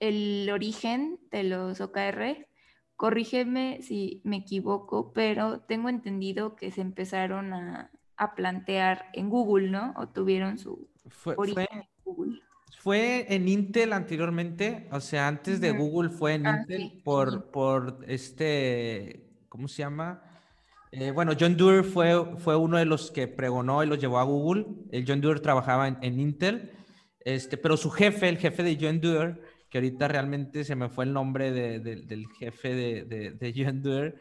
[0.00, 2.48] el origen de los OKR.
[2.96, 7.92] Corrígeme si me equivoco, pero tengo entendido que se empezaron a,
[8.34, 9.94] plantear en Google, ¿no?
[9.96, 10.88] O tuvieron su
[11.36, 12.40] origen en Google.
[12.86, 17.98] Fue en Intel anteriormente, o sea, antes de Google fue en ah, Intel por, por
[18.06, 20.22] este, ¿cómo se llama?
[20.92, 24.22] Eh, bueno, John Doerr fue, fue uno de los que pregonó y los llevó a
[24.22, 24.66] Google.
[24.92, 26.70] El John Doerr trabajaba en, Intel,
[27.24, 31.06] este, pero su jefe, el jefe de John Doerr, que ahorita realmente se me fue
[31.06, 34.14] el nombre del jefe de, de, John Doerr,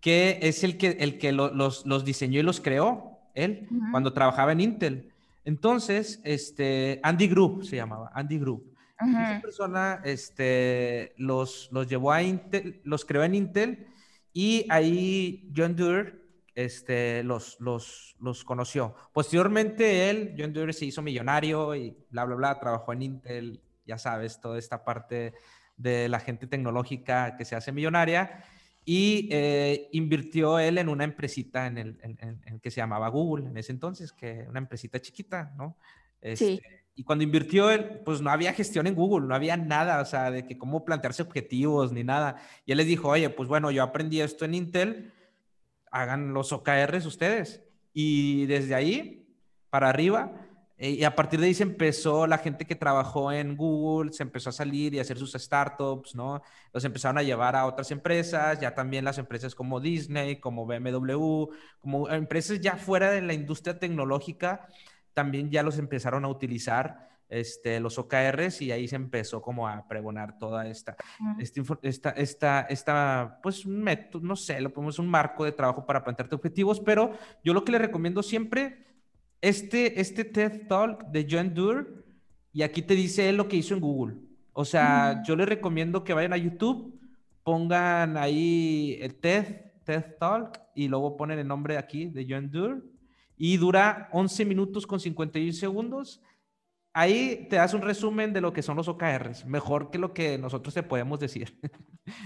[0.00, 4.52] que es el que, el que los, los, diseñó y los creó, él, cuando trabajaba
[4.52, 5.12] en Intel.
[5.46, 8.74] Entonces, este, Andy Group se llamaba, Andy Group.
[8.98, 13.86] Esa persona este, los, los llevó a Intel, los creó en Intel
[14.32, 16.20] y ahí John Doerr
[16.56, 18.96] este, los, los, los conoció.
[19.12, 23.98] Posteriormente él, John Doerr se hizo millonario y bla, bla, bla, trabajó en Intel, ya
[23.98, 25.34] sabes, toda esta parte
[25.76, 28.42] de la gente tecnológica que se hace millonaria
[28.88, 33.56] y eh, invirtió él en una empresita en el en, que se llamaba Google en
[33.58, 35.76] ese entonces, que una empresita chiquita, ¿no?
[36.34, 36.60] sí.
[36.62, 40.06] Este, y cuando invirtió él, pues no había gestión en Google, no había nada, o
[40.06, 42.36] sea, de que cómo plantearse objetivos ni nada.
[42.64, 45.12] Y él les dijo, oye, pues bueno, yo aprendí esto en Intel,
[45.90, 47.62] hagan los OKRs ustedes.
[47.92, 49.28] Y desde ahí
[49.68, 50.45] para arriba,
[50.78, 54.50] y a partir de ahí se empezó la gente que trabajó en Google, se empezó
[54.50, 56.42] a salir y a hacer sus startups, ¿no?
[56.72, 61.46] Los empezaron a llevar a otras empresas, ya también las empresas como Disney, como BMW,
[61.80, 64.68] como empresas ya fuera de la industria tecnológica,
[65.14, 69.88] también ya los empezaron a utilizar este, los OKRs y ahí se empezó como a
[69.88, 70.94] pregonar toda esta,
[71.38, 75.86] este esta, esta, esta, pues un método, no sé, lo ponemos un marco de trabajo
[75.86, 77.12] para plantearte objetivos, pero
[77.42, 78.84] yo lo que le recomiendo siempre
[79.40, 82.04] este, este TED Talk de John Doerr
[82.52, 84.16] y aquí te dice él lo que hizo en Google.
[84.52, 86.98] O sea, yo les recomiendo que vayan a YouTube,
[87.42, 92.82] pongan ahí el TED, TED Talk y luego ponen el nombre aquí de John Doerr
[93.36, 96.22] y dura 11 minutos con 51 segundos.
[96.92, 100.38] Ahí te das un resumen de lo que son los OKRs, mejor que lo que
[100.38, 101.58] nosotros te podemos decir.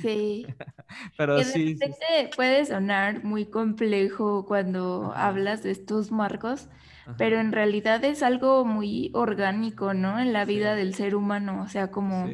[0.01, 0.46] Sí.
[1.16, 1.77] Pero sí,
[2.37, 6.68] Puede sonar muy complejo cuando hablas de estos marcos,
[7.18, 10.18] pero en realidad es algo muy orgánico, ¿no?
[10.18, 12.29] En la vida del ser humano, o sea, como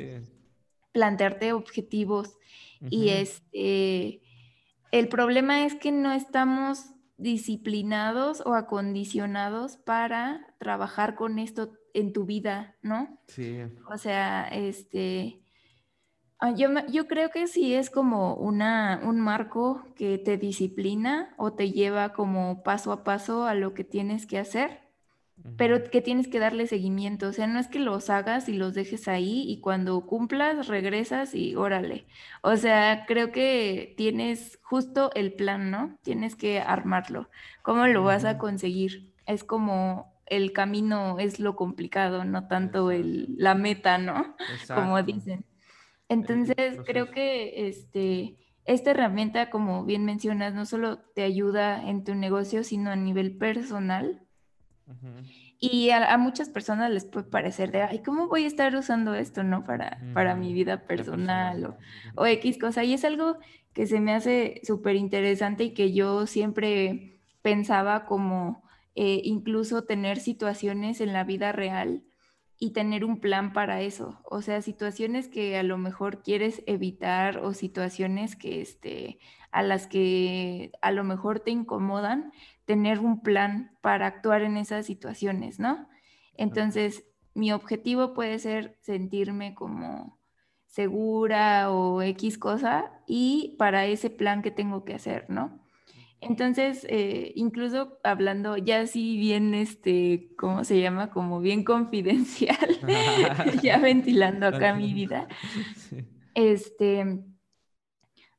[0.92, 2.38] plantearte objetivos
[2.90, 4.20] y este
[4.92, 12.26] el problema es que no estamos disciplinados o acondicionados para trabajar con esto en tu
[12.26, 13.18] vida, ¿no?
[13.26, 13.62] Sí.
[13.90, 15.40] O sea, este,
[16.56, 21.70] yo, yo creo que sí es como una, un marco que te disciplina o te
[21.72, 24.86] lleva como paso a paso a lo que tienes que hacer
[25.56, 28.74] pero que tienes que darle seguimiento, o sea, no es que los hagas y los
[28.74, 32.06] dejes ahí y cuando cumplas regresas y órale.
[32.42, 35.98] O sea, creo que tienes justo el plan, ¿no?
[36.02, 37.28] Tienes que armarlo.
[37.62, 39.12] ¿Cómo lo vas a conseguir?
[39.26, 44.36] Es como el camino es lo complicado, no tanto el, la meta, ¿no?
[44.74, 45.44] Como dicen.
[46.08, 52.14] Entonces, creo que este, esta herramienta, como bien mencionas, no solo te ayuda en tu
[52.14, 54.22] negocio, sino a nivel personal.
[55.58, 59.42] Y a, muchas personas les puede parecer de, ay, ¿cómo voy a estar usando esto,
[59.42, 59.64] no?
[59.64, 61.76] Para, para mi vida personal
[62.14, 62.84] o, X cosa.
[62.84, 63.38] Y es algo
[63.72, 68.62] que se me hace súper interesante y que yo siempre pensaba como
[68.94, 72.02] eh, incluso tener situaciones en la vida real
[72.58, 74.20] y tener un plan para eso.
[74.24, 79.18] O sea, situaciones que a lo mejor quieres evitar o situaciones que, este,
[79.50, 82.32] a las que a lo mejor te incomodan,
[82.64, 85.88] tener un plan para actuar en esas situaciones, ¿no?
[86.34, 90.18] Entonces, mi objetivo puede ser sentirme como
[90.66, 95.65] segura o X cosa y para ese plan que tengo que hacer, ¿no?
[96.20, 101.10] Entonces, eh, incluso hablando ya así bien, este, ¿cómo se llama?
[101.10, 102.78] Como bien confidencial,
[103.62, 105.28] ya ventilando acá mi vida.
[106.38, 107.24] Este,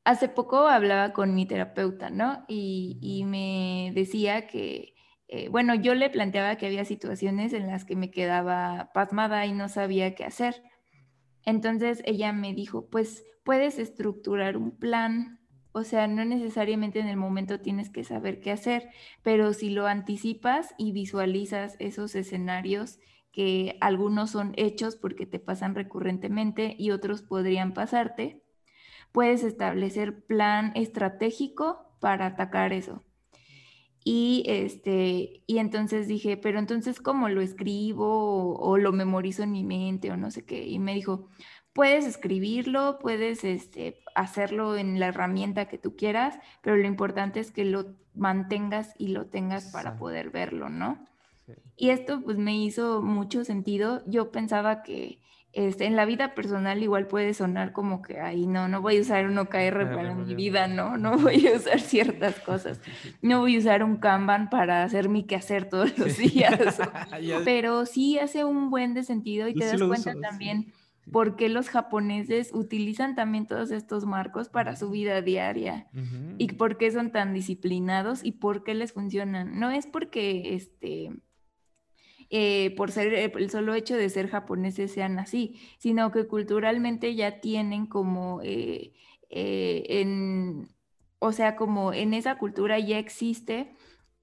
[0.03, 2.45] hace poco hablaba con mi terapeuta, ¿no?
[2.47, 4.93] Y, me decía que,
[5.27, 9.51] eh, bueno, yo le planteaba que había situaciones en las que me quedaba pasmada y
[9.51, 10.61] no sabía qué hacer.
[11.43, 15.36] Entonces ella me dijo, pues puedes estructurar un plan,
[15.77, 18.89] o sea, no necesariamente en el momento tienes que saber qué hacer,
[19.21, 22.97] pero si lo anticipas y visualizas esos escenarios
[23.31, 28.41] que algunos son hechos porque te pasan recurrentemente y otros podrían pasarte,
[29.11, 33.03] puedes establecer plan estratégico para atacar eso.
[34.03, 39.63] Y, este, y entonces dije, pero entonces, ¿cómo lo escribo o, lo memorizo en mi
[39.63, 40.65] mente o no sé qué?
[40.65, 41.29] Y me dijo,
[41.77, 47.51] puedes escribirlo, puedes este, hacerlo en la herramienta que tú quieras, pero lo importante es
[47.51, 50.97] que lo mantengas y lo tengas para poder verlo, ¿no?
[51.75, 54.01] Y esto pues me hizo mucho sentido.
[54.07, 55.19] Yo pensaba que
[55.53, 59.01] este, en la vida personal igual puede sonar como que, ay, no, no voy a
[59.01, 60.97] usar un OKR para mi vida, ¿no?
[60.97, 62.81] No voy a usar ciertas cosas.
[63.21, 66.79] No voy a usar un Kanban para hacer mi quehacer todos los días.
[67.45, 70.73] Pero sí hace un buen de sentido y te das cuenta también
[71.11, 75.87] por qué los japoneses utilizan también todos estos marcos para su vida diaria
[76.37, 79.59] y por qué son tan disciplinados y por qué les funcionan.
[79.59, 81.11] No es porque, este
[82.29, 87.15] eh, por ser eh, el solo hecho de ser japoneses sean así, sino que culturalmente
[87.15, 88.93] ya tienen como eh,
[89.29, 90.67] en,
[91.19, 93.76] o sea, como en esa cultura ya existe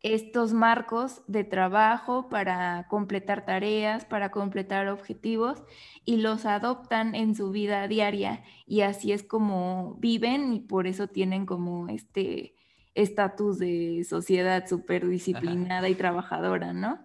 [0.05, 5.63] estos marcos de trabajo para completar tareas, para completar objetivos
[6.05, 11.09] y los adoptan en su vida diaria y así es como viven y por eso
[11.09, 12.55] tienen como este
[12.95, 17.01] estatus de sociedad súper disciplinada y trabajadora, ¿no?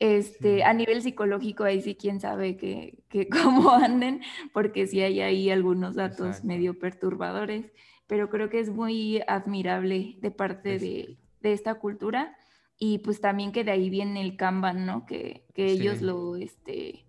[0.00, 5.20] Este, a nivel psicológico, ahí sí quién sabe que, que cómo anden, porque sí hay
[5.20, 7.70] ahí algunos datos medio perturbadores,
[8.08, 12.36] pero creo que es muy admirable de parte de, de, esta cultura
[12.78, 15.06] y pues también que de ahí viene el Kanban, ¿no?
[15.06, 17.04] Que, que ellos lo, este,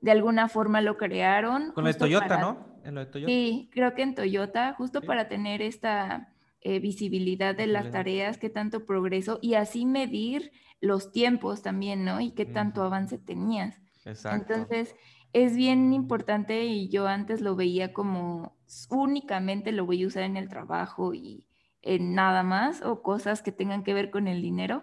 [0.00, 1.72] de alguna forma lo crearon.
[1.72, 2.78] Con lo de Toyota, ¿no?
[2.84, 3.30] En lo de Toyota.
[3.30, 8.50] Sí, creo que en Toyota, justo para tener esta eh, visibilidad de las tareas, qué
[8.50, 12.20] tanto progreso y así medir los tiempos también, ¿no?
[12.20, 13.80] Y qué tanto avance tenías.
[14.04, 14.54] Exacto.
[14.54, 14.94] Entonces,
[15.32, 18.56] es bien importante y yo antes lo veía como
[18.90, 21.45] únicamente lo voy a usar en el trabajo y
[21.86, 24.82] en nada más o cosas que tengan que ver con el dinero,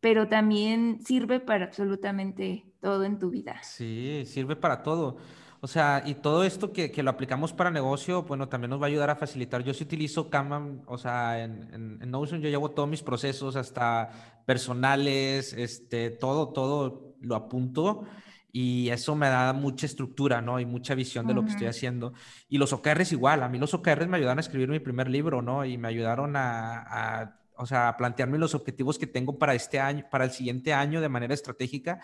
[0.00, 3.62] pero también sirve para absolutamente todo en tu vida.
[3.62, 5.16] Sí, sirve para todo.
[5.60, 8.84] O sea, y todo esto que, que, lo aplicamos para negocio, bueno, también nos va
[8.84, 9.64] a ayudar a facilitar.
[9.64, 14.42] Yo sí utilizo Kanban, o sea, en, en, Notion yo llevo todos mis procesos, hasta
[14.44, 18.04] personales, este, todo, todo lo apunto
[18.52, 20.60] y eso me da mucha estructura, ¿no?
[20.60, 22.14] Y mucha visión de lo que estoy haciendo.
[22.48, 25.42] Y los OKRs igual, a mí los OKRs me ayudaron a escribir mi primer libro,
[25.42, 25.64] ¿no?
[25.64, 29.80] Y me ayudaron a, a o sea, a plantearme los objetivos que tengo para este
[29.80, 32.00] año, para el siguiente año de manera estratégica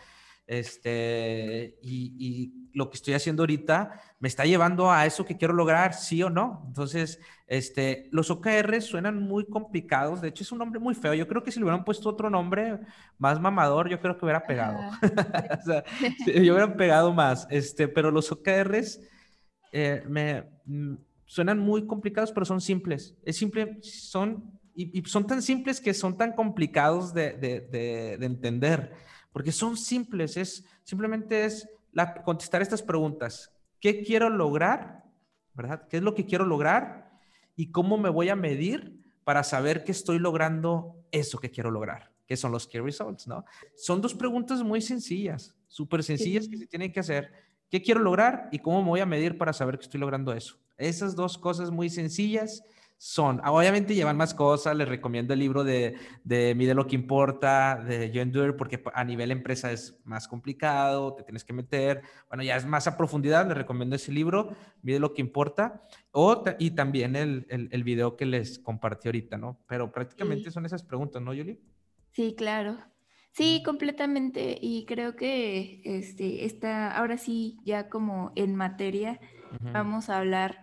[0.47, 5.53] Este, y, y, lo que estoy haciendo ahorita me está llevando a eso que quiero
[5.53, 6.65] lograr, sí o no.
[6.69, 10.23] Entonces, este, los OKR suenan muy complicados.
[10.23, 11.13] De hecho, es un nombre muy feo.
[11.13, 12.81] Yo creo que si le hubieran puesto otro nombre
[13.19, 14.79] más mamador, yo creo que hubiera pegado.
[15.61, 15.85] o sea,
[16.27, 17.47] yo hubiera pegado más.
[17.51, 19.01] Este, pero los OKRs
[19.71, 20.95] eh, me mm,
[21.27, 23.15] suenan muy complicados, pero son simples.
[23.23, 27.61] Es simple, son y, son tan simples que son tan complicados de, de,
[28.19, 28.93] de, entender,
[29.33, 33.53] porque son simples, es simplemente es la, contestar estas preguntas.
[33.81, 35.05] ¿Qué quiero lograr?
[35.55, 35.89] ¿Verdad?
[35.89, 37.11] ¿Qué es lo que quiero lograr?
[37.57, 42.13] ¿Y cómo me voy a medir para saber que estoy logrando eso que quiero lograr?
[42.27, 43.45] Que son los key results, ¿no?
[43.75, 47.33] Son dos preguntas muy sencillas, súper sencillas que se tienen que hacer.
[47.71, 50.59] ¿Qué quiero lograr y cómo me voy a medir para saber que estoy logrando eso?
[50.77, 52.63] Esas dos cosas muy sencillas
[53.03, 56.95] son, ah, obviamente llevan más cosas, les recomiendo el libro de, de Mide lo que
[56.95, 62.03] importa, de John Doerr, porque a nivel empresa es más complicado, te tienes que meter,
[62.29, 66.45] bueno, ya es más a profundidad, les recomiendo ese libro, Mide lo que importa, o,
[66.61, 69.59] y también el, el, video que les compartí ahorita, ¿no?
[69.67, 71.59] Pero prácticamente son esas preguntas, ¿no, Yuli?
[72.13, 72.79] Sí, claro.
[73.33, 74.57] Sí, completamente.
[74.63, 79.19] Y creo que este, está, ahora sí, ya como en materia,
[79.73, 80.62] vamos a hablar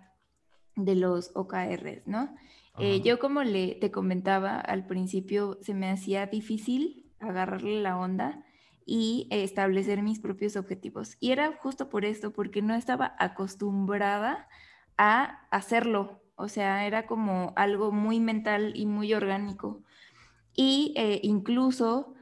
[0.86, 2.36] de los OKRs, ¿no?
[2.78, 8.46] Eh, yo como le, te comentaba al principio, se me hacía difícil agarrarle la onda
[8.86, 11.18] y establecer mis propios objetivos.
[11.20, 14.48] Y era justo por esto, porque no estaba acostumbrada
[14.98, 16.24] a hacerlo.
[16.36, 19.84] O sea, era como algo muy mental y muy orgánico.
[20.56, 22.14] Y eh, incluso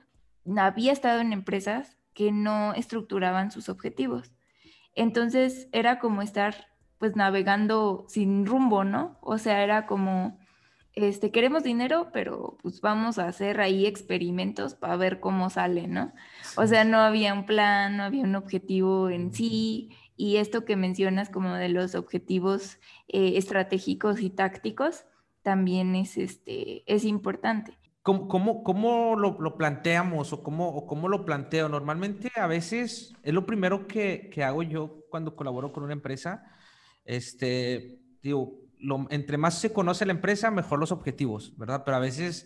[0.58, 4.34] había estado en empresas que no estructuraban sus objetivos.
[4.96, 6.68] Entonces era como estar
[7.00, 9.18] pues navegando sin rumbo, ¿no?
[9.22, 10.40] O sea, era como,
[10.94, 16.12] este, queremos dinero, pero pues vamos a hacer ahí experimentos para ver cómo sale, ¿no?
[16.56, 20.76] O sea, no había un plan, no había un objetivo en sí, y esto que
[20.76, 25.06] mencionas como de los objetivos eh, estratégicos y tácticos,
[25.44, 27.78] también es, este, es importante.
[28.02, 31.70] ¿Cómo, cómo, cómo lo, lo, planteamos o cómo, o cómo lo planteo?
[31.70, 36.57] Normalmente a veces es lo primero que, que hago yo cuando colaboro con una empresa
[37.08, 38.60] este, digo,
[39.10, 41.84] entre más se conoce la empresa, mejor los objetivos, ¿verdad?
[41.84, 42.46] Pero a veces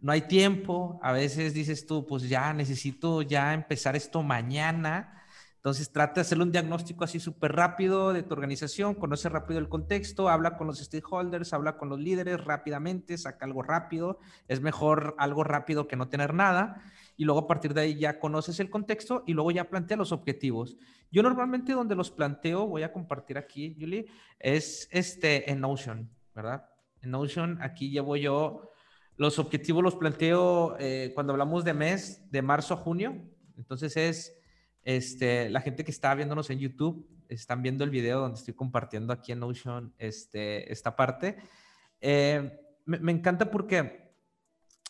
[0.00, 5.22] no hay tiempo, a veces dices tú, pues ya necesito ya empezar esto mañana.
[5.56, 9.70] Entonces trata de hacerle un diagnóstico así súper rápido de tu organización, conoce rápido el
[9.70, 14.18] contexto, habla con los stakeholders, habla con los líderes rápidamente, saca algo rápido.
[14.46, 16.82] Es mejor algo rápido que no tener nada
[17.16, 20.12] y luego a partir de ahí ya conoces el contexto y luego ya plantea los
[20.12, 20.76] objetivos.
[21.14, 24.06] Yo normalmente donde los planteo, voy a compartir aquí, Julie,
[24.40, 26.68] es este en Notion, ¿verdad?
[27.02, 28.72] En Notion aquí llevo yo
[29.16, 33.16] los objetivos, los planteo eh, cuando hablamos de mes, de marzo a junio.
[33.56, 34.36] Entonces es
[34.82, 39.12] este, la gente que está viéndonos en YouTube, están viendo el video donde estoy compartiendo
[39.12, 41.36] aquí en Notion este, esta parte.
[42.00, 44.16] Eh, me, encanta porque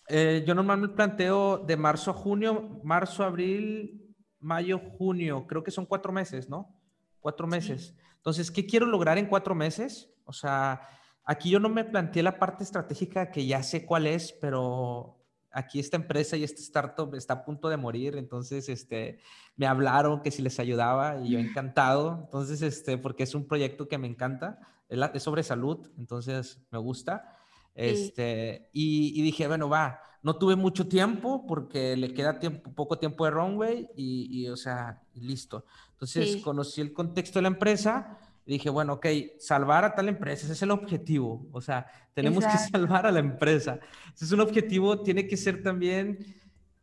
[0.08, 4.03] eh, yo normalmente planteo de marzo a junio, marzo, abril,
[4.44, 6.74] mayo, junio, creo que son cuatro meses, ¿no?
[7.20, 7.94] Cuatro meses.
[8.16, 10.10] Entonces, ¿qué quiero lograr en cuatro meses?
[10.24, 10.82] O sea,
[11.24, 15.18] aquí yo no me planteé la parte estratégica que ya sé cuál es, pero
[15.50, 19.20] aquí esta empresa y este startup está a punto de morir, entonces este,
[19.56, 23.88] me hablaron que si les ayudaba y yo encantado, entonces, este, porque es un proyecto
[23.88, 27.36] que me encanta, es sobre salud, entonces me gusta.
[27.74, 33.24] Este, y, dije, bueno, va, no tuve mucho tiempo porque le queda tiempo, poco tiempo
[33.24, 35.64] de runway y, o sea, listo.
[35.92, 39.06] Entonces conocí el contexto de la empresa y dije, bueno, ok,
[39.38, 41.46] salvar a tal empresa, ese es el objetivo.
[41.50, 43.80] O sea, tenemos que salvar a la empresa.
[44.14, 46.18] Ese es un objetivo, tiene que ser también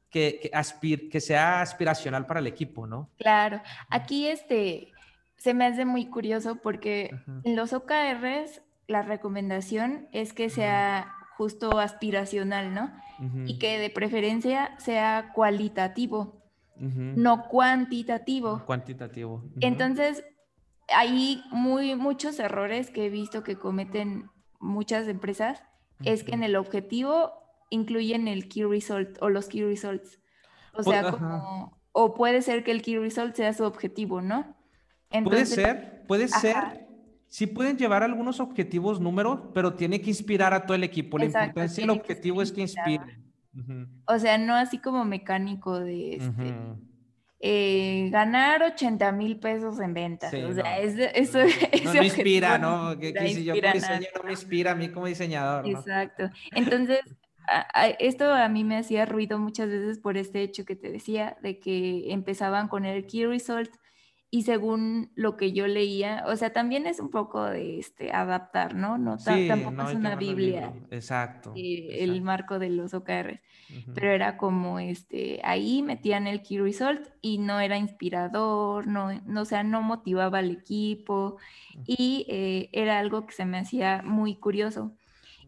[0.09, 3.09] que, que, aspir, que sea aspiracional para el equipo, ¿no?
[3.17, 3.61] Claro.
[3.89, 4.91] Aquí este,
[5.37, 7.09] se me hace muy curioso porque
[7.43, 12.91] en los OKRs la recomendación es que sea justo aspiracional, ¿no?
[13.45, 16.41] Y que de preferencia sea cualitativo,
[16.75, 18.63] no cuantitativo.
[18.65, 19.43] Cuantitativo.
[19.59, 20.23] Entonces,
[20.87, 24.29] hay muy, muchos errores que he visto que cometen
[24.59, 25.63] muchas empresas,
[26.03, 27.31] es que en el objetivo
[27.69, 30.19] incluyen el key result o los key results.
[30.73, 34.55] O sea, como, o puede ser que el key result sea su objetivo, ¿no?
[35.23, 36.80] puede ser, puede ser
[37.31, 41.17] sí pueden llevar algunos objetivos, números, pero tiene que inspirar a todo el equipo.
[41.17, 43.19] La importancia del objetivo es que inspire.
[44.05, 46.53] O sea, no así como mecánico de este,
[47.39, 50.33] eh, ganar 80 mil pesos en ventas.
[50.33, 51.39] o sea, eso,
[51.85, 52.99] no, me inspira, ¿no?
[52.99, 55.69] Que, si yo como diseñador no me inspira a mí como diseñador.
[55.69, 56.29] Exacto.
[56.51, 56.99] Entonces,
[57.99, 61.59] esto a mí me hacía ruido muchas veces por este hecho que te decía, de
[61.59, 63.71] que empezaban con el key result
[64.33, 68.75] y según lo que yo leía, o sea, también es un poco de este, adaptar,
[68.75, 68.97] ¿no?
[68.97, 70.73] No tampoco es una Biblia.
[70.89, 73.41] Exacto, El marco de los OKRs.
[73.93, 79.41] Pero era como, este, ahí metían el key result y no era inspirador, no, no
[79.41, 81.37] o sea, no motivaba al equipo
[81.85, 84.93] y eh, era algo que se me hacía muy curioso.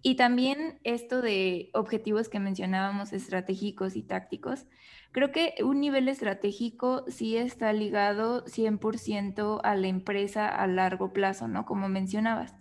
[0.02, 4.66] Y también esto de objetivos que mencionábamos estratégicos y tácticos,
[5.14, 11.48] Creo que un nivel estratégico sí está ligado 100% a la empresa a largo plazo,
[11.48, 11.66] ¿no?
[11.66, 12.56] Como mencionabas.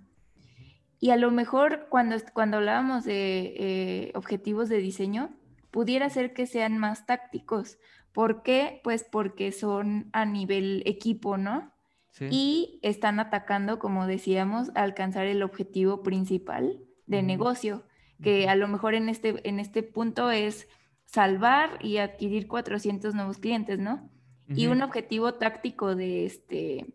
[1.01, 5.31] Y a lo mejor cuando, cuando hablábamos de eh, objetivos de diseño,
[5.71, 7.79] pudiera ser que sean más tácticos.
[8.13, 8.83] ¿Por qué?
[8.85, 11.73] Pues porque son a nivel equipo, ¿no?
[12.21, 17.87] Y están atacando, como decíamos, a alcanzar el objetivo principal de negocio,
[18.23, 20.69] que a lo mejor en este, en este punto es
[21.13, 24.09] salvar y adquirir 400 nuevos clientes, ¿no?
[24.49, 26.87] Y un objetivo táctico de, este,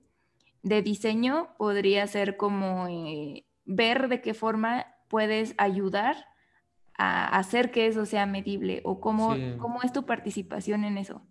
[0.62, 6.26] de diseño podría ser como eh, ver de qué forma puedes ayudar
[6.98, 11.22] a hacer que eso sea medible o cómo, cómo es tu participación en eso.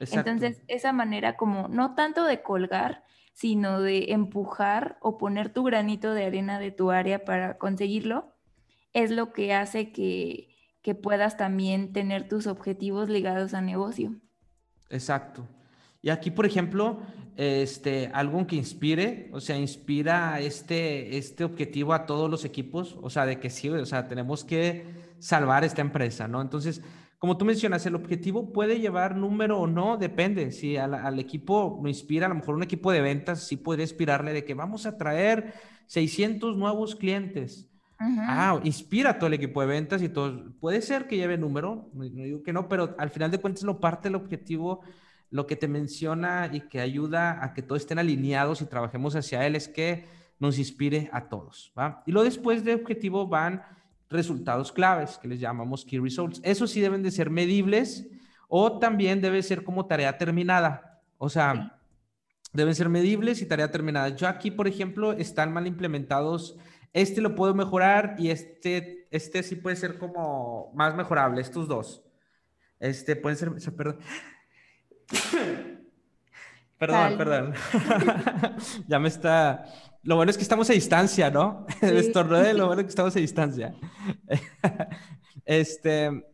[0.00, 6.14] Entonces, esa manera como no tanto de colgar, sino de empujar o poner tu granito
[6.14, 8.32] de arena de tu área para conseguirlo,
[8.92, 10.47] es lo que hace que,
[10.88, 14.16] que puedas también tener tus objetivos ligados a negocio.
[14.88, 15.46] Exacto.
[16.00, 17.00] Y aquí, por ejemplo,
[17.36, 23.10] este, algo que inspire, o sea, inspira este, este objetivo a todos los equipos, o
[23.10, 24.86] sea, de que sí, o sea, tenemos que
[25.18, 26.40] salvar esta empresa, ¿no?
[26.40, 26.80] Entonces,
[27.18, 30.52] como tú mencionas, el objetivo puede llevar número o no, depende.
[30.52, 33.82] Si al, al, equipo lo inspira, a lo mejor un equipo de ventas sí puede
[33.82, 35.52] inspirarle de que vamos a traer
[35.88, 37.67] 600 nuevos clientes.
[38.00, 40.52] Ah, inspira a todo el equipo de ventas y todo.
[40.60, 43.80] Puede ser que lleve número, no, digo que no, pero al final de cuentas lo
[43.80, 44.82] parte del objetivo,
[45.30, 49.44] lo que te menciona y que ayuda a que todos estén alineados y trabajemos hacia
[49.46, 50.06] él es que
[50.38, 52.02] nos inspire a todos, ¿va?
[52.06, 53.62] Y luego después de objetivo van
[54.08, 56.40] resultados claves, que les llamamos key results.
[56.44, 58.06] Esos sí deben de ser medibles
[58.48, 61.02] o también debe ser como tarea terminada.
[61.18, 61.78] O sea,
[62.52, 64.10] deben ser medibles y tarea terminada.
[64.10, 66.56] Yo aquí, por ejemplo, están mal implementados
[66.92, 72.02] este lo puedo mejorar y este, este sí puede ser como más mejorable, estos dos.
[72.80, 73.98] Este puede ser, perdón.
[76.78, 77.54] perdón, perdón.
[78.88, 79.64] ya me está...
[80.02, 81.66] Lo bueno es que estamos a distancia, ¿no?
[81.80, 82.12] Sí.
[82.54, 83.74] lo bueno es que estamos a distancia.
[85.44, 86.24] este,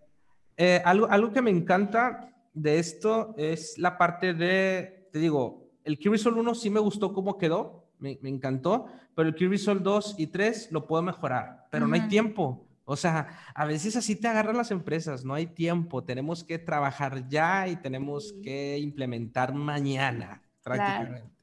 [0.56, 5.98] eh, algo, algo que me encanta de esto es la parte de, te digo, el
[5.98, 10.16] Key 1 sí me gustó cómo quedó, me, me encantó, pero el Kirby Soul 2
[10.18, 12.66] y 3 lo puedo mejorar, pero no hay tiempo.
[12.86, 17.26] O sea, a veces así te agarran las empresas, no hay tiempo, tenemos que trabajar
[17.28, 21.34] ya y tenemos que implementar mañana, prácticamente.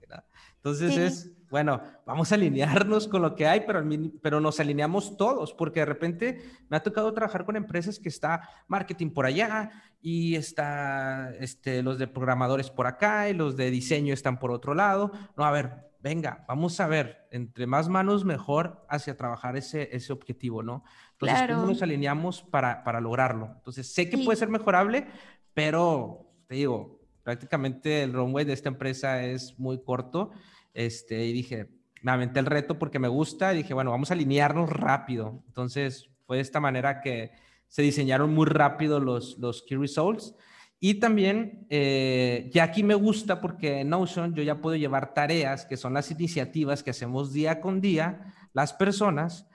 [0.57, 3.83] Entonces es, bueno, vamos a alinearnos con lo que hay, pero,
[4.21, 6.39] pero nos alineamos todos, porque de repente
[6.69, 11.97] me ha tocado trabajar con empresas que está marketing por allá y está este, los
[11.97, 15.11] de programadores por acá y los de diseño están por otro lado.
[15.35, 20.11] No, a ver, venga, vamos a ver, entre más manos mejor hacia trabajar ese, ese
[20.11, 20.83] objetivo, ¿no?
[21.13, 23.53] Entonces, ¿cómo nos alineamos para, para lograrlo?
[23.57, 25.07] Entonces, sé que puede ser mejorable,
[25.53, 30.31] pero te digo, prácticamente el runway de esta empresa es muy corto.
[30.73, 31.69] Este, y dije,
[32.01, 35.43] me aventé el reto porque me gusta y dije, bueno, vamos a alinearnos rápido.
[35.47, 37.31] Entonces, fue de esta manera que
[37.67, 40.35] se diseñaron muy rápido los, los key results.
[40.83, 45.63] Y también, eh, ya aquí me gusta porque en Notion yo ya puedo llevar tareas,
[45.63, 49.47] que son las iniciativas que hacemos día con día, las personas,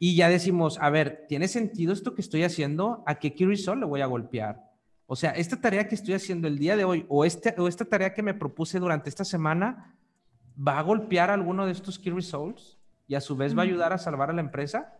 [0.00, 3.04] y ya decimos, a ver, ¿tiene sentido esto que estoy haciendo?
[3.06, 4.72] ¿A qué key le voy a golpear?
[5.06, 7.84] O sea, esta tarea que estoy haciendo el día de hoy o, este, o esta
[7.84, 9.94] tarea que me propuse durante esta semana,
[10.58, 12.76] ¿va a golpear alguno de estos key results?
[13.06, 14.92] Y a su vez va a ayudar a salvar a la empresa.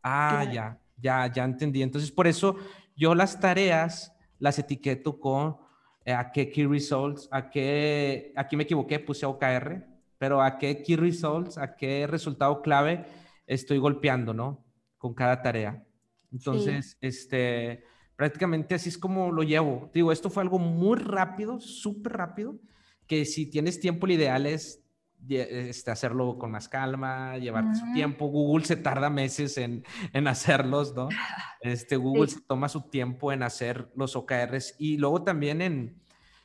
[0.00, 1.82] Ah, ya, ya, ya entendí.
[1.82, 2.54] Entonces, por eso
[2.94, 5.56] yo las tareas las etiqueto con
[6.04, 9.86] eh, a qué key results, a qué, aquí me equivoqué, puse OKR,
[10.18, 13.06] pero a qué key results, a qué resultado clave
[13.46, 14.64] estoy golpeando, ¿no?
[14.98, 15.82] Con cada tarea.
[16.30, 17.84] Entonces, este,
[18.16, 19.90] prácticamente así es como lo llevo.
[19.94, 22.58] Digo, esto fue algo muy rápido, súper rápido,
[23.06, 24.83] que si tienes tiempo, lo ideal es
[25.28, 28.26] este, hacerlo con más calma, llevarte su tiempo.
[28.26, 31.08] Google se tarda meses en, en hacerlos, ¿no?
[31.60, 35.98] Este, Google se toma su tiempo en hacer los OKRs y luego también en,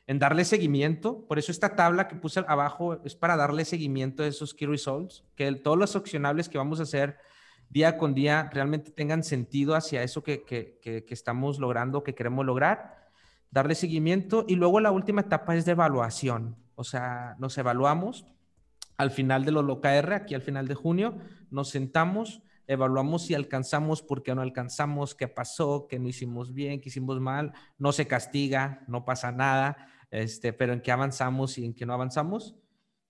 [0.07, 1.25] en darle seguimiento.
[1.27, 5.25] Por eso esta tabla que puse abajo es para darle seguimiento a esos key results,
[5.35, 7.17] que todos los accionables que vamos a hacer
[7.69, 12.15] día con día realmente tengan sentido hacia eso que, que, que, que estamos logrando, que
[12.15, 13.09] queremos lograr,
[13.51, 18.25] darle seguimiento y luego la última etapa es de evaluación, o sea, nos evaluamos
[18.99, 21.17] al final de los LOKR, aquí al final de junio,
[21.49, 26.81] nos sentamos, evaluamos si alcanzamos, por qué no alcanzamos, qué pasó, qué no hicimos bien,
[26.81, 31.63] qué hicimos mal, no se castiga, no pasa nada, este, pero en qué avanzamos y
[31.63, 32.57] en qué no avanzamos.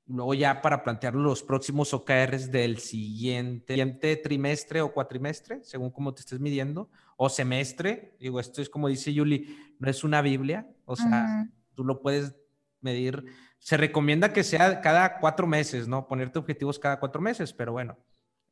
[0.05, 6.19] Luego ya para plantear los próximos OKRs del siguiente, trimestre o cuatrimestre, según cómo te
[6.19, 8.15] estés midiendo, o semestre.
[8.19, 12.35] Digo, esto es como dice Yuli, no es una Biblia, o sea, tú lo puedes
[12.79, 13.25] medir
[13.59, 16.07] se recomienda que sea cada cuatro meses, ¿no?
[16.07, 17.97] Ponerte objetivos cada cuatro meses, pero bueno.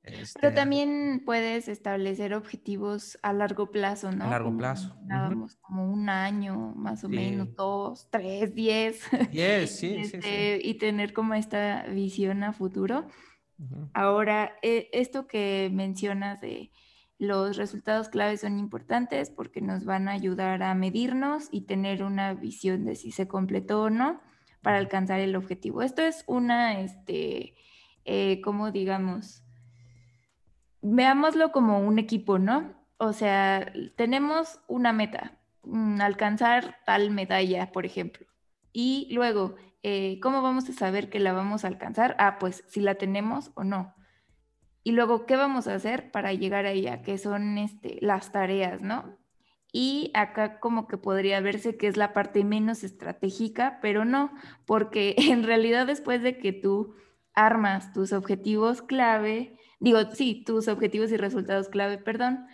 [0.01, 4.25] Pero este también puedes establecer objetivos a largo plazo, ¿no?
[4.25, 4.95] A largo plazo.
[5.61, 9.01] Como un año, más o menos, dos, tres, diez.
[9.31, 13.07] Diez, sí, sí, este, Y tener como esta visión a futuro.
[13.93, 16.71] Ahora, e, esto que mencionas de
[17.17, 22.35] los resultados clave son importantes porque nos van a ayudar a medirnos y tener una
[22.35, 24.21] visión de si se completó o no
[24.67, 25.81] para alcanzar el objetivo.
[25.81, 27.55] Esto es una, este,
[28.03, 29.41] eh, como digamos,
[30.81, 32.73] veámoslo como un equipo, ¿no?
[32.97, 38.27] O sea, tenemos una meta, mm, alcanzar tal medalla, por ejemplo.
[38.73, 42.17] Y luego, eh, ¿cómo vamos a saber que la vamos a alcanzar?
[42.19, 43.95] Ah, pues si la tenemos o no.
[44.83, 47.03] Y luego, ¿qué vamos a hacer para llegar a ella?
[47.03, 49.17] Que son este, las tareas, ¿no?
[49.79, 54.31] Y acá como que podría verse que es la parte menos estratégica, pero no,
[54.65, 56.95] porque en realidad después de que tú
[57.35, 62.47] armas tus objetivos clave, digo, sí, tus objetivos y resultados clave, perdón,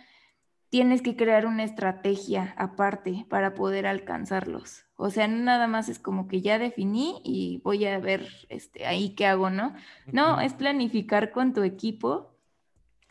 [0.68, 4.84] tienes que crear una estrategia aparte para poder alcanzarlos.
[4.96, 8.84] O sea, no nada más es como que ya definí y voy a ver este,
[8.84, 9.74] ahí qué hago, ¿no?
[10.12, 12.34] No, es planificar con tu equipo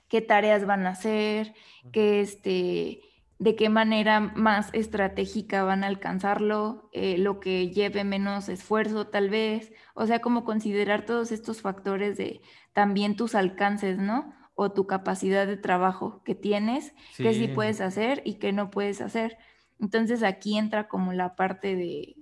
[0.08, 1.56] qué tareas van a hacer,
[1.92, 3.02] qué este
[3.44, 9.30] de qué manera más estratégica van a alcanzarlo, eh, lo que lleve menos esfuerzo tal
[9.30, 12.40] vez, o sea, como considerar todos estos factores de
[12.72, 14.34] también tus alcances, ¿no?
[14.56, 19.02] O tu capacidad de trabajo que tienes, que sí puedes hacer y que no puedes
[19.02, 19.38] hacer.
[19.78, 22.16] Entonces aquí entra como la parte de,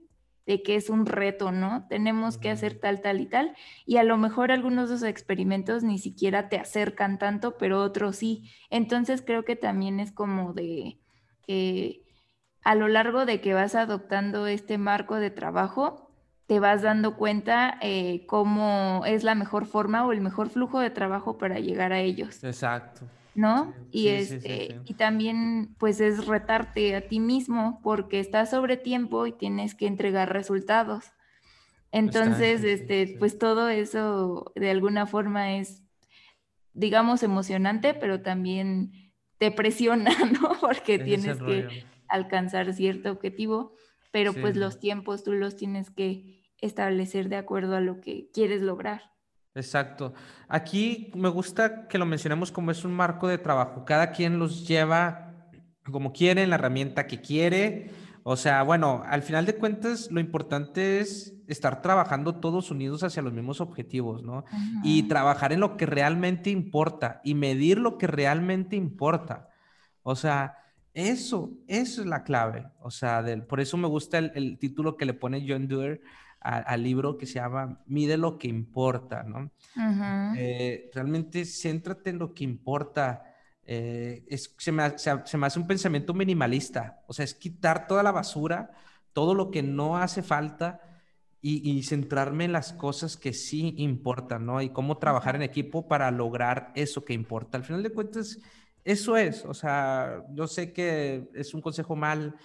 [0.48, 1.86] de que es un reto, ¿no?
[1.88, 3.56] Tenemos que hacer tal, tal y tal.
[3.86, 8.16] Y a lo mejor algunos de esos experimentos ni siquiera te acercan tanto, pero otros
[8.16, 8.50] sí.
[8.72, 11.01] Entonces creo que también es como de
[11.48, 16.12] a lo largo de que vas adoptando este marco de trabajo,
[16.52, 20.90] te vas dando cuenta eh, cómo es la mejor forma o el mejor flujo de
[20.90, 22.44] trabajo para llegar a ellos.
[22.44, 23.08] Exacto.
[23.34, 23.74] ¿No?
[23.92, 29.32] y, este, y también pues es retarte a ti mismo porque estás sobre tiempo y
[29.32, 31.06] tienes que entregar resultados.
[31.94, 35.82] Entonces, este, pues todo eso de alguna forma es,
[36.74, 38.92] digamos, emocionante, pero también
[39.42, 40.56] te presiona, ¿no?
[40.62, 43.74] Porque tienes que alcanzar cierto objetivo,
[44.12, 48.62] pero pues los tiempos tú los tienes que establecer de acuerdo a lo que quieres
[48.62, 49.14] lograr.
[49.56, 50.14] Exacto.
[50.48, 53.84] Aquí me gusta que lo mencionemos como es un marco de trabajo.
[53.84, 55.50] Cada quien los lleva
[55.90, 57.90] como quiere, en la herramienta que quiere.
[58.24, 63.22] O sea, bueno, al final de cuentas, lo importante es estar trabajando todos unidos hacia
[63.22, 64.46] los mismos objetivos, ¿no?
[64.84, 69.50] Y trabajar en lo que realmente importa y medir lo que realmente importa.
[70.04, 70.58] O sea,
[70.94, 72.68] eso, eso es la clave.
[72.82, 76.02] O sea, del, por eso me gusta el, título que le pone John Doerr
[76.40, 79.52] al libro que se llama Mide lo que importa, ¿no?
[80.38, 83.31] Eh, realmente céntrate en lo que importa
[83.74, 88.72] eh, es, se, me, hace un pensamiento minimalista, o sea, es quitar toda la basura,
[89.14, 90.82] todo lo que no hace falta
[91.42, 94.62] y, centrarme en las cosas que sí importan, ¿no?
[94.62, 97.58] Y cómo trabajar en equipo para lograr eso que importa.
[97.58, 98.40] Al final de cuentas,
[98.84, 102.36] eso es, o sea, yo sé que es un consejo mal,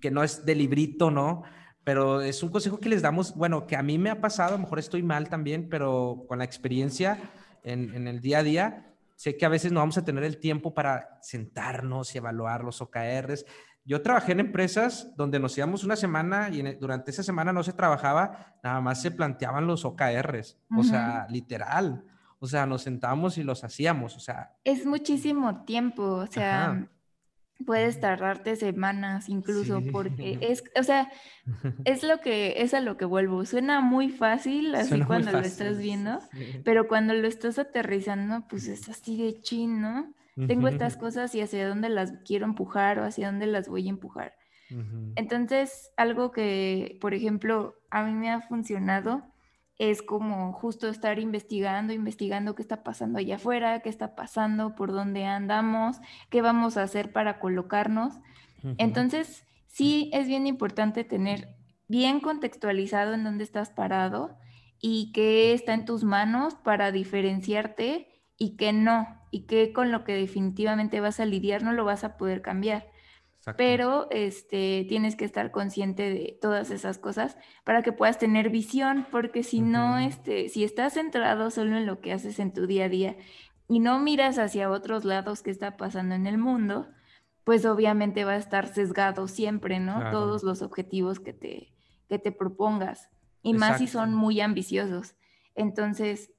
[0.00, 1.44] que no es de librito, ¿no?
[1.84, 4.58] Pero es un consejo que les damos, bueno, que a mí me ha pasado, a
[4.58, 7.30] lo mejor estoy mal también, pero con la experiencia
[7.62, 10.38] en, en el día a día, Sé que a veces no vamos a tener el
[10.38, 13.44] tiempo para sentarnos y evaluar los OKRs.
[13.84, 17.62] Yo trabajé en empresas donde nos íbamos una semana y e, durante esa semana no
[17.62, 22.04] se trabajaba, nada más se planteaban los OKRs, o sea, literal.
[22.38, 24.56] O sea, nos sentábamos y los hacíamos, o sea.
[24.64, 26.88] Es muchísimo tiempo, o sea,
[27.64, 31.10] puedes tardarte semanas incluso porque es, o sea,
[31.84, 33.44] es lo que, es a lo que vuelvo.
[33.44, 36.18] Suena muy fácil así cuando lo estás viendo,
[36.64, 40.14] pero cuando lo estás aterrizando, pues es así de chin, ¿no?
[40.46, 43.90] Tengo estas cosas y hacia dónde las quiero empujar o hacia dónde las voy a
[43.90, 44.34] empujar.
[45.16, 49.22] Entonces, algo que, por ejemplo, a mí me ha funcionado
[49.82, 54.92] es como justo estar investigando, investigando qué está pasando allá afuera, qué está pasando, por
[54.92, 55.96] dónde andamos,
[56.30, 58.14] qué vamos a hacer para colocarnos.
[58.78, 61.56] Entonces, sí es bien importante tener
[61.88, 64.38] bien contextualizado en dónde estás parado
[64.80, 68.06] y qué está en tus manos para diferenciarte
[68.38, 72.04] y qué no, y qué con lo que definitivamente vas a lidiar no lo vas
[72.04, 72.91] a poder cambiar.
[73.56, 79.06] Pero este, tienes que estar consciente de todas esas cosas para que puedas tener visión,
[79.10, 82.84] porque si no, este, si estás centrado solo en lo que haces en tu día
[82.84, 83.16] a día
[83.68, 86.88] y no miras hacia otros lados que está pasando en el mundo,
[87.42, 90.10] pues obviamente va a estar sesgado siempre, ¿no?
[90.12, 91.72] Todos los objetivos que te,
[92.08, 93.10] que te propongas,
[93.42, 95.16] y más si son muy ambiciosos.
[95.54, 96.32] Entonces,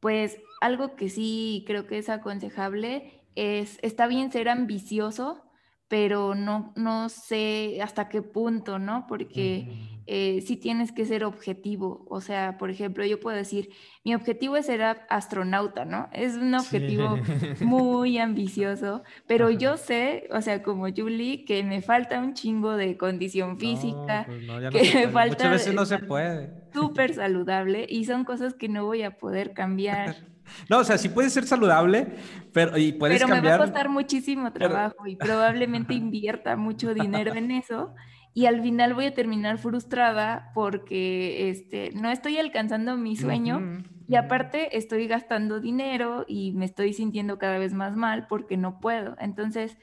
[0.00, 5.45] pues algo que sí creo que es aconsejable es, está bien ser ambicioso,
[5.88, 9.06] pero no, no sé hasta qué punto, ¿no?
[9.06, 9.68] Porque
[10.06, 12.04] eh, sí tienes que ser objetivo.
[12.08, 13.70] O sea, por ejemplo, yo puedo decir,
[14.04, 16.08] mi objetivo es ser astronauta, ¿no?
[16.12, 17.16] Es un objetivo
[17.60, 22.96] muy ambicioso, pero yo sé, o sea, como Julie, que me falta un chingo de
[22.96, 24.26] condición física,
[24.70, 25.36] pues que me falta...
[25.36, 26.50] Muchas veces no se puede.
[26.72, 30.16] Súper saludable y son cosas que no voy a poder cambiar.
[30.70, 32.06] No, o sea, sí puede ser saludable,
[32.52, 33.42] pero y puedes pero cambiar.
[33.42, 37.94] me va a costar muchísimo trabajo y probablemente invierta mucho dinero en eso
[38.36, 44.16] y al final voy a terminar frustrada porque este, no estoy alcanzando mi sueño y
[44.16, 49.16] aparte estoy gastando dinero y me estoy sintiendo cada vez más mal porque no puedo.
[49.20, 49.78] Entonces,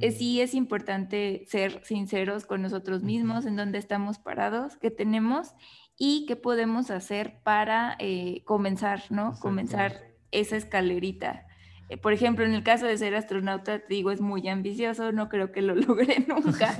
[0.00, 5.54] eh, sí es importante ser sinceros con nosotros mismos, en dónde estamos parados, qué tenemos
[5.96, 9.38] y qué podemos hacer para eh, comenzar, ¿no?
[9.40, 11.46] Comenzar esa escalerita.
[11.90, 15.28] Eh, por ejemplo, en el caso de ser astronauta, te digo, es muy ambicioso, no
[15.28, 16.78] creo que lo logre nunca,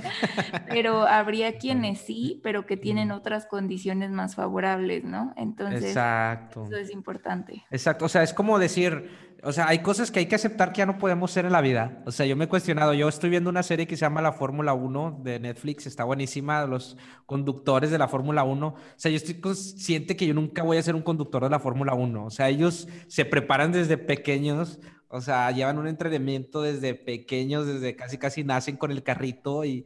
[0.67, 5.33] pero habría quienes sí, pero que tienen otras condiciones más favorables, ¿no?
[5.37, 6.65] Entonces, Exacto.
[6.65, 7.63] eso es importante.
[7.69, 9.09] Exacto, o sea, es como decir,
[9.43, 11.61] o sea, hay cosas que hay que aceptar que ya no podemos ser en la
[11.61, 12.01] vida.
[12.05, 14.33] O sea, yo me he cuestionado, yo estoy viendo una serie que se llama La
[14.33, 18.67] Fórmula 1 de Netflix, está buenísima, los conductores de la Fórmula 1.
[18.67, 21.59] O sea, yo estoy consciente que yo nunca voy a ser un conductor de la
[21.59, 22.25] Fórmula 1.
[22.25, 27.95] O sea, ellos se preparan desde pequeños o sea, llevan un entrenamiento desde pequeños, desde
[27.95, 29.85] casi casi nacen con el carrito y,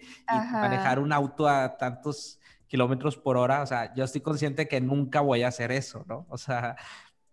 [0.52, 3.62] manejar un auto a tantos kilómetros por hora.
[3.62, 6.26] O sea, yo estoy consciente que nunca voy a hacer eso, ¿no?
[6.30, 6.78] O sea,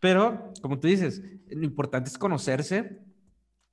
[0.00, 3.02] pero como tú dices, lo importante es conocerse,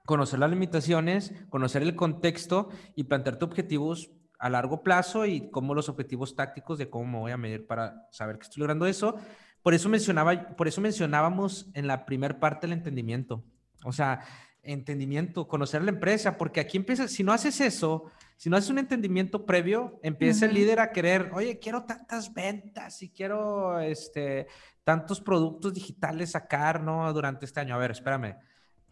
[0.05, 5.87] conocer las limitaciones, conocer el contexto y plantearte objetivos a largo plazo y cómo los
[5.89, 9.15] objetivos tácticos de cómo me voy a medir para saber que estoy logrando eso.
[9.61, 13.45] Por eso mencionaba, por eso mencionábamos en la primera parte el entendimiento.
[13.85, 14.19] O sea,
[14.63, 18.05] entendimiento, conocer la empresa, porque aquí empieza, si no haces eso,
[18.37, 23.01] si no haces un entendimiento previo, empieza el líder a querer, oye, quiero tantas ventas
[23.01, 24.47] y quiero este,
[24.83, 27.11] tantos productos digitales sacar, ¿no?
[27.13, 27.75] Durante este año.
[27.75, 28.35] A ver, espérame.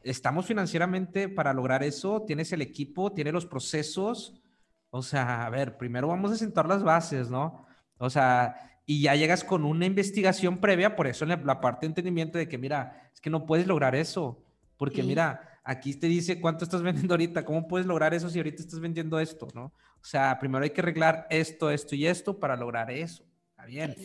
[0.03, 2.24] ¿Estamos financieramente para lograr eso?
[2.26, 3.13] ¿Tienes el equipo?
[3.13, 4.41] ¿Tienes los procesos?
[4.89, 7.65] O sea, a ver, primero vamos a sentar las bases, ¿no?
[7.97, 11.91] O sea, y ya llegas con una investigación previa, por eso en la parte de
[11.91, 14.43] entendimiento de que, mira, es que no puedes lograr eso
[14.82, 18.62] porque mira, aquí te dice cuánto estás vendiendo ahorita, cómo puedes lograr eso si ahorita
[18.62, 19.66] estás vendiendo esto, ¿no?
[19.66, 23.24] O sea, primero hay que arreglar esto, esto y esto para lograr eso.
[23.51, 23.95] Está bien.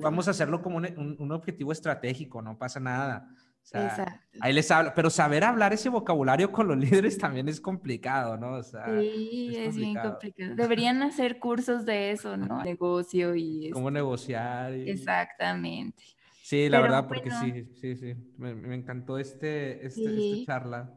[0.00, 3.28] Vamos a hacerlo como un, objetivo estratégico, no pasa nada.
[3.62, 7.60] O sea, ahí les hablo, pero saber hablar ese vocabulario con los líderes también es
[7.60, 8.54] complicado, ¿no?
[8.54, 10.54] O sea, sí, es, bien complicado.
[10.54, 12.62] Deberían hacer cursos de eso, ¿no?
[12.62, 13.70] Negocio y...
[13.72, 14.72] Cómo este negociar.
[14.72, 16.02] Exactamente.
[16.42, 18.14] Sí, la verdad, porque sí, sí, sí.
[18.36, 20.92] Me, encantó este, este, este charla.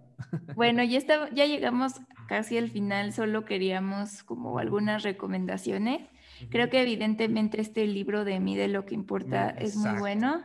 [0.56, 1.94] Bueno, ya, está, ya llegamos
[2.28, 6.02] casi al final, solo queríamos como algunas recomendaciones.
[6.50, 10.44] Creo que evidentemente este libro de Mide lo que importa es muy bueno.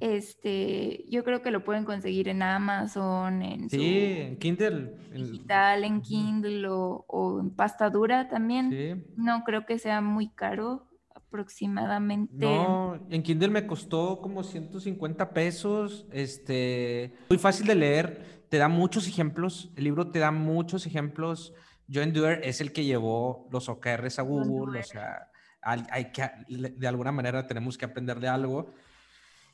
[0.00, 6.00] Este, yo creo que lo pueden conseguir en Amazon, en sí, en Kindle, digital, en
[6.00, 8.70] Kindle o, o, en pasta dura también.
[8.70, 9.04] Sí.
[9.16, 12.46] No creo que sea muy caro aproximadamente.
[12.46, 18.68] No, en Kindle me costó como 150 pesos, este, muy fácil de leer, te da
[18.68, 21.52] muchos ejemplos, el libro te da muchos ejemplos.
[21.92, 25.30] John Doerr es el que llevó los OKRs a Google, o sea,
[25.62, 28.72] hay, que, de alguna manera tenemos que aprender de algo.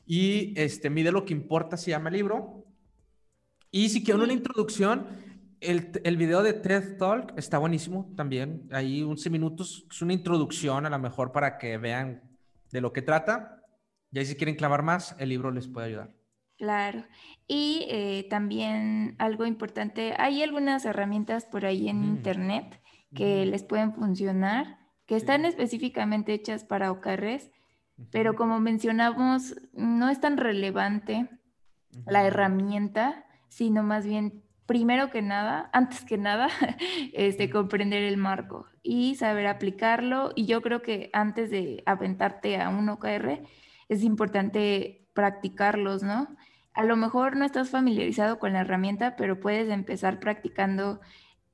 [0.05, 2.65] Y este, Mide lo que importa, se llama el libro.
[3.71, 5.07] Y si quieren una introducción,
[5.59, 8.67] el, el, video de TED Talk está buenísimo también.
[8.71, 9.85] Ahí 11 minutos.
[9.89, 12.21] Es una introducción a lo mejor para que vean
[12.71, 13.63] de lo que trata.
[14.11, 16.22] Y ahí si quieren clavar más, el libro les puede ayudar.
[16.57, 17.03] Claro.
[17.47, 22.81] Y eh, también algo importante, hay algunas herramientas por ahí en internet
[23.13, 27.51] que les pueden funcionar, que están específicamente hechas para OKRs,
[28.11, 31.29] pero como mencionamos, no es tan relevante
[32.07, 36.47] la herramienta, sino más bien, primero que nada, antes que nada,
[37.13, 40.31] este, comprender el marco y saber aplicarlo.
[40.35, 43.43] Y yo creo que antes de aventarte a un OKR,
[43.89, 46.35] es importante practicarlos, ¿no?
[46.73, 51.01] A lo mejor no estás familiarizado con la herramienta, pero puedes empezar practicando,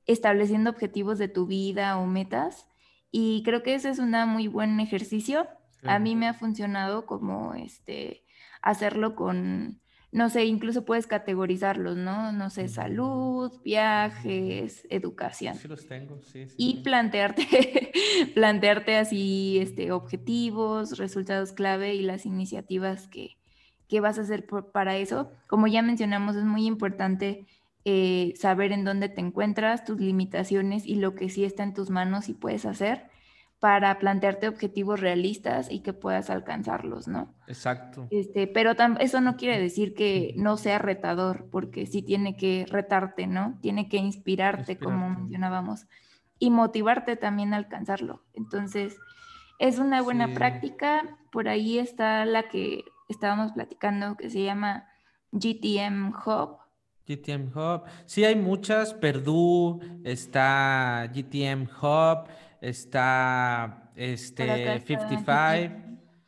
[0.06, 2.66] estableciendo objetivos de tu vida o metas.
[3.10, 5.46] Y creo que ese es un muy buen ejercicio.
[5.82, 8.24] A mí me ha funcionado como este,
[8.62, 9.80] hacerlo con,
[10.12, 12.32] no sé, incluso puedes categorizarlos, ¿no?
[12.32, 15.54] No sé, salud, viajes, educación.
[15.54, 16.46] Sí los tengo, sí.
[16.56, 17.92] y plantearte,
[18.34, 23.39] plantearte así este, objetivos, resultados clave y las iniciativas que,
[23.90, 25.32] que vas a hacer para eso.
[25.48, 27.46] Como ya mencionamos, es muy importante
[27.84, 31.90] eh, saber en dónde te encuentras, tus limitaciones y lo que sí está en tus
[31.90, 33.10] manos y puedes hacer
[33.58, 37.34] para plantearte objetivos realistas y que puedas alcanzarlos, ¿no?
[37.46, 38.06] Exacto.
[38.10, 43.26] Este, pero eso no quiere decir que no sea retador, porque sí tiene que retarte,
[43.26, 43.58] ¿no?
[43.60, 45.86] Tiene que inspirarte, como mencionábamos,
[46.38, 48.22] y motivarte también a alcanzarlo.
[48.32, 48.96] Entonces,
[49.58, 51.18] es una buena práctica.
[51.30, 54.88] Por ahí está la que estábamos platicando, que se llama
[55.32, 56.58] GTM Hub.
[57.06, 57.82] GTM Hub.
[58.06, 58.94] Sí, hay muchas.
[58.94, 62.28] Perdue, está GTM Hub
[62.60, 65.74] está este 55.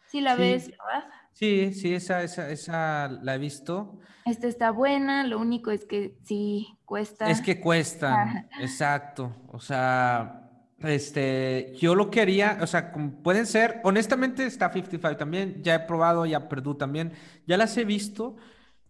[0.08, 1.08] Sí, la ves, ¿verdad?
[1.32, 3.98] Sí, sí, esa, esa, esa la he visto.
[4.26, 7.30] Esta está buena, lo único es que sí cuesta.
[7.30, 9.34] Es que cuesta, exacto.
[9.48, 10.41] O sea,
[10.84, 16.26] este, yo lo quería, o sea, pueden ser, honestamente está 55 también, ya he probado,
[16.26, 17.12] ya Perdú también,
[17.46, 18.36] ya las he visto,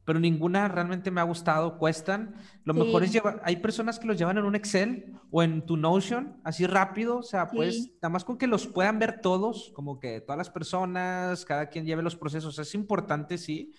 [0.05, 2.34] pero ninguna realmente me ha gustado, cuestan.
[2.64, 5.76] Lo mejor es llevar, hay personas que los llevan en un Excel o en tu
[5.76, 10.01] Notion, así rápido, o sea, pues nada más con que los puedan ver todos, como
[10.01, 13.74] que todas las personas, cada quien lleve los procesos, es importante, sí,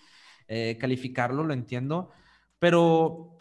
[0.48, 2.12] eh, calificarlo, lo entiendo,
[2.60, 3.38] pero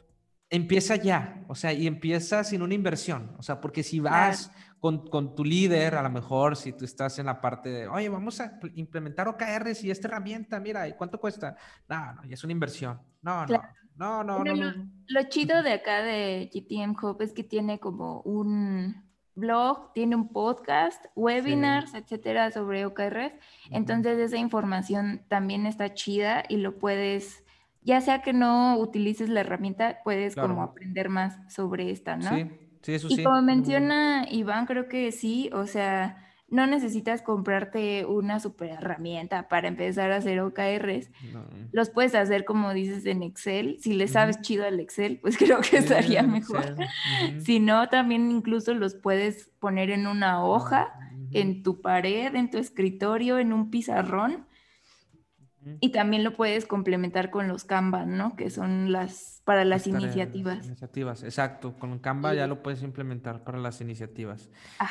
[0.53, 5.09] empieza ya, o sea, y empieza sin una inversión, o sea, porque si vas con,
[5.09, 8.38] con, tu líder, a lo mejor si tú estás en la parte de, oye, vamos
[8.38, 11.57] a implementar OKRs y esta herramienta, mira, ¿y cuánto cuesta?
[11.88, 13.00] No, no, ya es una inversión.
[13.22, 13.62] No, no,
[13.96, 14.72] no, no, no, lo,
[15.07, 20.28] lo, chido de acá de GTM Hub es que tiene como un blog, tiene un
[20.28, 23.32] podcast, webinars, etcétera, sobre OKRs.
[23.70, 27.41] Entonces, esa información también está chida y lo puedes
[27.85, 32.35] ya sea que no utilices la herramienta, puedes como aprender más sobre esta, ¿no?
[32.35, 32.51] Sí,
[32.83, 33.20] sí, eso sí.
[33.20, 36.22] Y como menciona Iván, creo que sí, o sea,
[36.53, 41.11] no necesitas comprarte una super herramienta para empezar a hacer OKRs.
[41.72, 43.78] Los puedes hacer, como dices, en Excel.
[43.80, 46.76] Si le sabes chido al Excel, pues creo que estaría mejor.
[47.39, 50.93] Si no, también incluso los puedes poner en una hoja,
[51.30, 54.47] en tu pared, en tu escritorio, en un pizarrón
[55.81, 58.37] y también lo puedes complementar con los Canva, ¿no?
[58.37, 60.67] Que son las para las, iniciativas.
[60.67, 61.79] Iniciativas, exacto.
[61.79, 64.51] Con Canva ya lo puedes implementar para las iniciativas.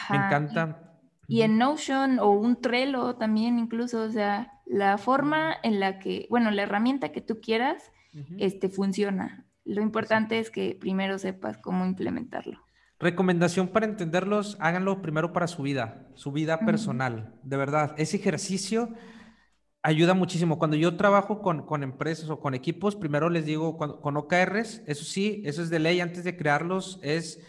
[0.10, 1.00] Me encanta.
[1.28, 6.28] Y, en Notion o un Trello también incluso, o sea, la forma en la que,
[6.30, 7.92] bueno, la herramienta que tú quieras,
[8.38, 9.46] este, funciona.
[9.64, 12.60] Lo importante es que primero sepas cómo implementarlo.
[13.00, 17.34] Recomendación para entenderlos, háganlo primero para su vida, su vida personal.
[17.42, 18.90] De verdad, ese ejercicio
[19.84, 20.60] ayuda muchísimo.
[20.60, 25.04] Cuando yo trabajo con, con, empresas o con equipos, primero les digo con OKRs, eso
[25.04, 27.40] sí, eso es de ley antes de crearlos, es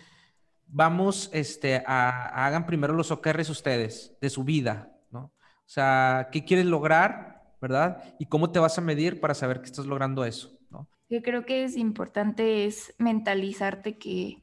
[0.73, 5.33] vamos, este, a, hagan primero los OKRs ustedes, de su vida, ¿no?
[5.35, 8.03] O sea, ¿qué quieres lograr, verdad?
[8.19, 10.59] Y cómo te vas a medir para saber que estás logrando eso.
[11.09, 14.42] Yo creo que es importante es mentalizarte que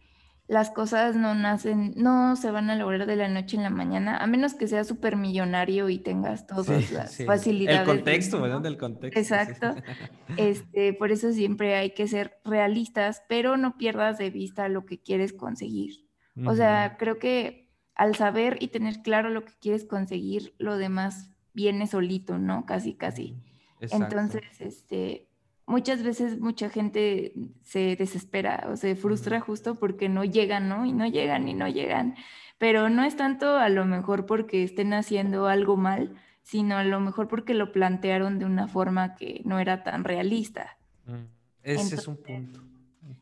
[0.50, 4.18] las cosas no nacen, no se van a lograr de la noche en la mañana,
[4.18, 7.82] a menos que seas súper millonario y tengas todas las facilidades.
[7.82, 8.60] El contexto, ¿verdad?
[8.60, 9.20] Del contexto.
[9.20, 9.76] Exacto.
[10.38, 15.02] Este, por eso siempre hay que ser realistas, pero no pierdas de vista lo que
[15.02, 16.08] quieres conseguir.
[16.46, 21.32] O sea, creo que al saber y tener claro lo que quieres conseguir, lo demás
[21.54, 22.66] viene solito, ¿no?
[22.66, 23.36] Casi, casi.
[23.82, 25.29] Entonces, este,
[25.70, 30.86] muchas veces mucha gente se desespera o se frustra justo porque no llegan, ¿no?
[30.86, 32.16] Y no llegan y no llegan.
[32.58, 37.00] Pero no es tanto a lo mejor porque estén haciendo algo mal, sino a lo
[37.00, 40.78] mejor porque lo plantearon de una forma que no era tan realista.
[41.06, 41.28] Mm,
[41.64, 42.62] ese es un punto.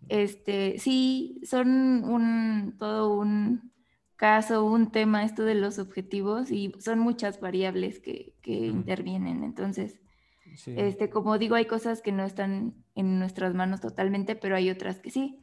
[0.07, 3.73] Este, sí, son un todo un
[4.15, 9.43] caso, un tema esto de los objetivos y son muchas variables que, que intervienen.
[9.43, 9.99] Entonces,
[10.65, 14.99] este, como digo, hay cosas que no están en nuestras manos totalmente, pero hay otras
[14.99, 15.39] que sí.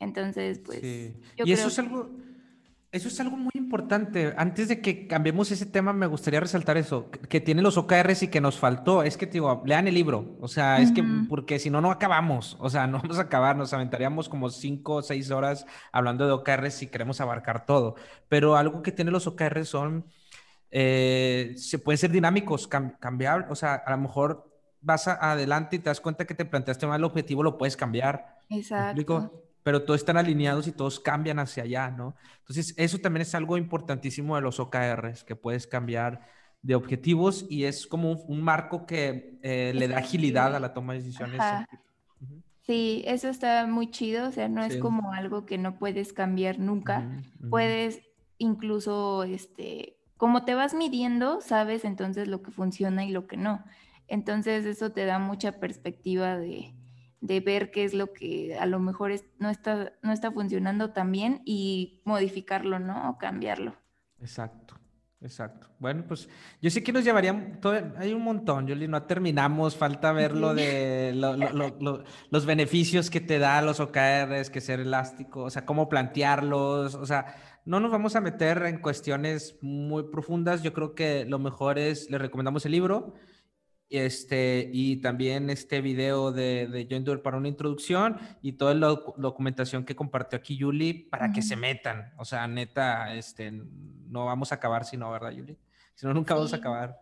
[0.00, 0.82] Entonces, pues.
[0.82, 2.10] y eso es algo.
[2.90, 4.32] Eso es algo muy importante.
[4.38, 8.28] Antes de que cambiemos ese tema, me gustaría resaltar eso, que tiene los OKRs y
[8.28, 9.02] que nos faltó.
[9.02, 10.38] Es que, digo, lean el libro.
[10.40, 12.56] O sea, es que, porque si no, no acabamos.
[12.60, 13.56] O sea, no vamos a acabar.
[13.56, 17.94] Nos aventaríamos como cinco o seis horas hablando de OKRs si queremos abarcar todo.
[18.28, 20.06] Pero algo que tiene los OKRs son,
[20.70, 23.48] eh, se pueden ser dinámicos, cambiar.
[23.50, 24.48] O sea, a lo mejor
[24.80, 28.38] vas adelante y te das cuenta que te planteaste mal el objetivo, lo puedes cambiar.
[28.48, 32.16] Exacto pero todos están alineados y todos cambian hacia allá, ¿no?
[32.38, 36.22] Entonces, eso también es algo importantísimo de los OKRs, que puedes cambiar
[36.62, 40.94] de objetivos y es como un, marco que eh, le da agilidad a la toma
[40.94, 41.38] de decisiones.
[42.62, 46.58] Sí, eso está muy chido, o sea, no es como algo que no puedes cambiar
[46.58, 47.06] nunca.
[47.50, 48.00] Puedes
[48.38, 53.62] incluso, este, como te vas midiendo, sabes entonces lo que funciona y lo que no.
[54.08, 56.74] Entonces, eso te da mucha perspectiva de,
[57.20, 61.12] de ver qué es lo que a lo mejor no, está, no está funcionando tan
[61.12, 63.10] bien y modificarlo, ¿no?
[63.10, 63.74] O cambiarlo.
[64.20, 64.76] Exacto,
[65.20, 65.68] exacto.
[65.78, 66.28] Bueno, pues
[66.60, 67.60] yo sé que nos llevarían,
[67.98, 73.62] hay un montón, Yoli, no terminamos, falta ver lo de los beneficios que te da
[73.62, 77.34] los OKRs, que ser elástico, o sea, cómo plantearlos, o sea,
[77.64, 82.10] no nos vamos a meter en cuestiones muy profundas, yo creo que lo mejor es,
[82.10, 83.14] le recomendamos el libro,
[83.90, 89.84] este, y también este video de, de John para una introducción y toda la documentación
[89.84, 92.12] que compartió aquí Yuli para que se metan.
[92.18, 95.58] O sea, neta, este, no vamos a acabar si no, ¿verdad, Yuli?
[95.94, 97.00] Si no, nunca vamos a acabar.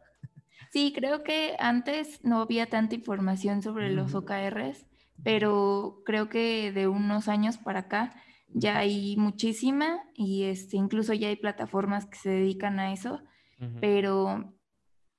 [0.70, 4.86] Sí, creo que antes no había tanta información sobre los OKRs,
[5.22, 8.14] pero creo que de unos años para acá
[8.48, 13.20] ya hay muchísima y este, incluso ya hay plataformas que se dedican a eso,
[13.80, 14.55] pero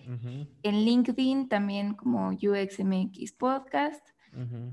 [0.63, 4.07] En LinkedIn también como UXMX Podcast.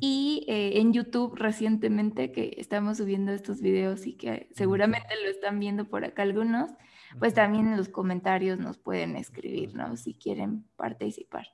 [0.02, 5.58] Y eh, en YouTube recientemente que estamos subiendo estos videos y que seguramente lo están
[5.58, 6.72] viendo por acá algunos,
[7.18, 9.96] pues también en los comentarios nos pueden escribir, ¿no?
[9.96, 11.48] Si quieren participar.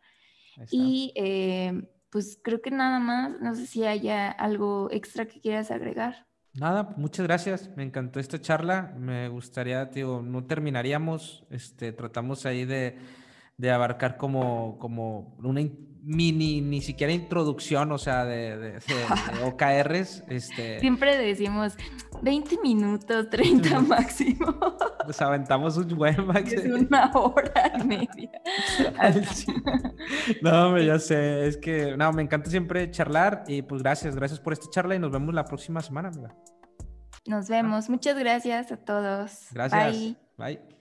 [0.71, 5.71] Y eh, pues creo que nada más, no sé si haya algo extra que quieras
[5.71, 6.27] agregar.
[6.53, 7.69] Nada, muchas gracias.
[7.75, 8.93] Me encantó esta charla.
[8.97, 11.45] Me gustaría, digo, no terminaríamos.
[11.49, 12.97] Este, tratamos ahí de,
[13.59, 15.61] de abarcar como, como una
[16.01, 18.79] mini, ni siquiera introducción, o sea, de, de,
[19.43, 20.23] OKRs.
[20.29, 20.79] Este...
[20.79, 21.75] Siempre decimos
[22.21, 24.57] 20 minutos, 30 máximo.
[25.07, 26.77] Nos aventamos un buen máximo.
[26.77, 28.31] Es una hora y media.
[30.41, 34.53] no, ya sé, es que, no, me encanta siempre charlar y pues gracias, gracias por
[34.53, 36.33] esta charla y nos vemos la próxima semana, amiga.
[37.27, 39.47] Nos vemos, muchas gracias a todos.
[39.51, 39.91] Gracias.
[39.91, 40.17] Bye.
[40.37, 40.78] Bye.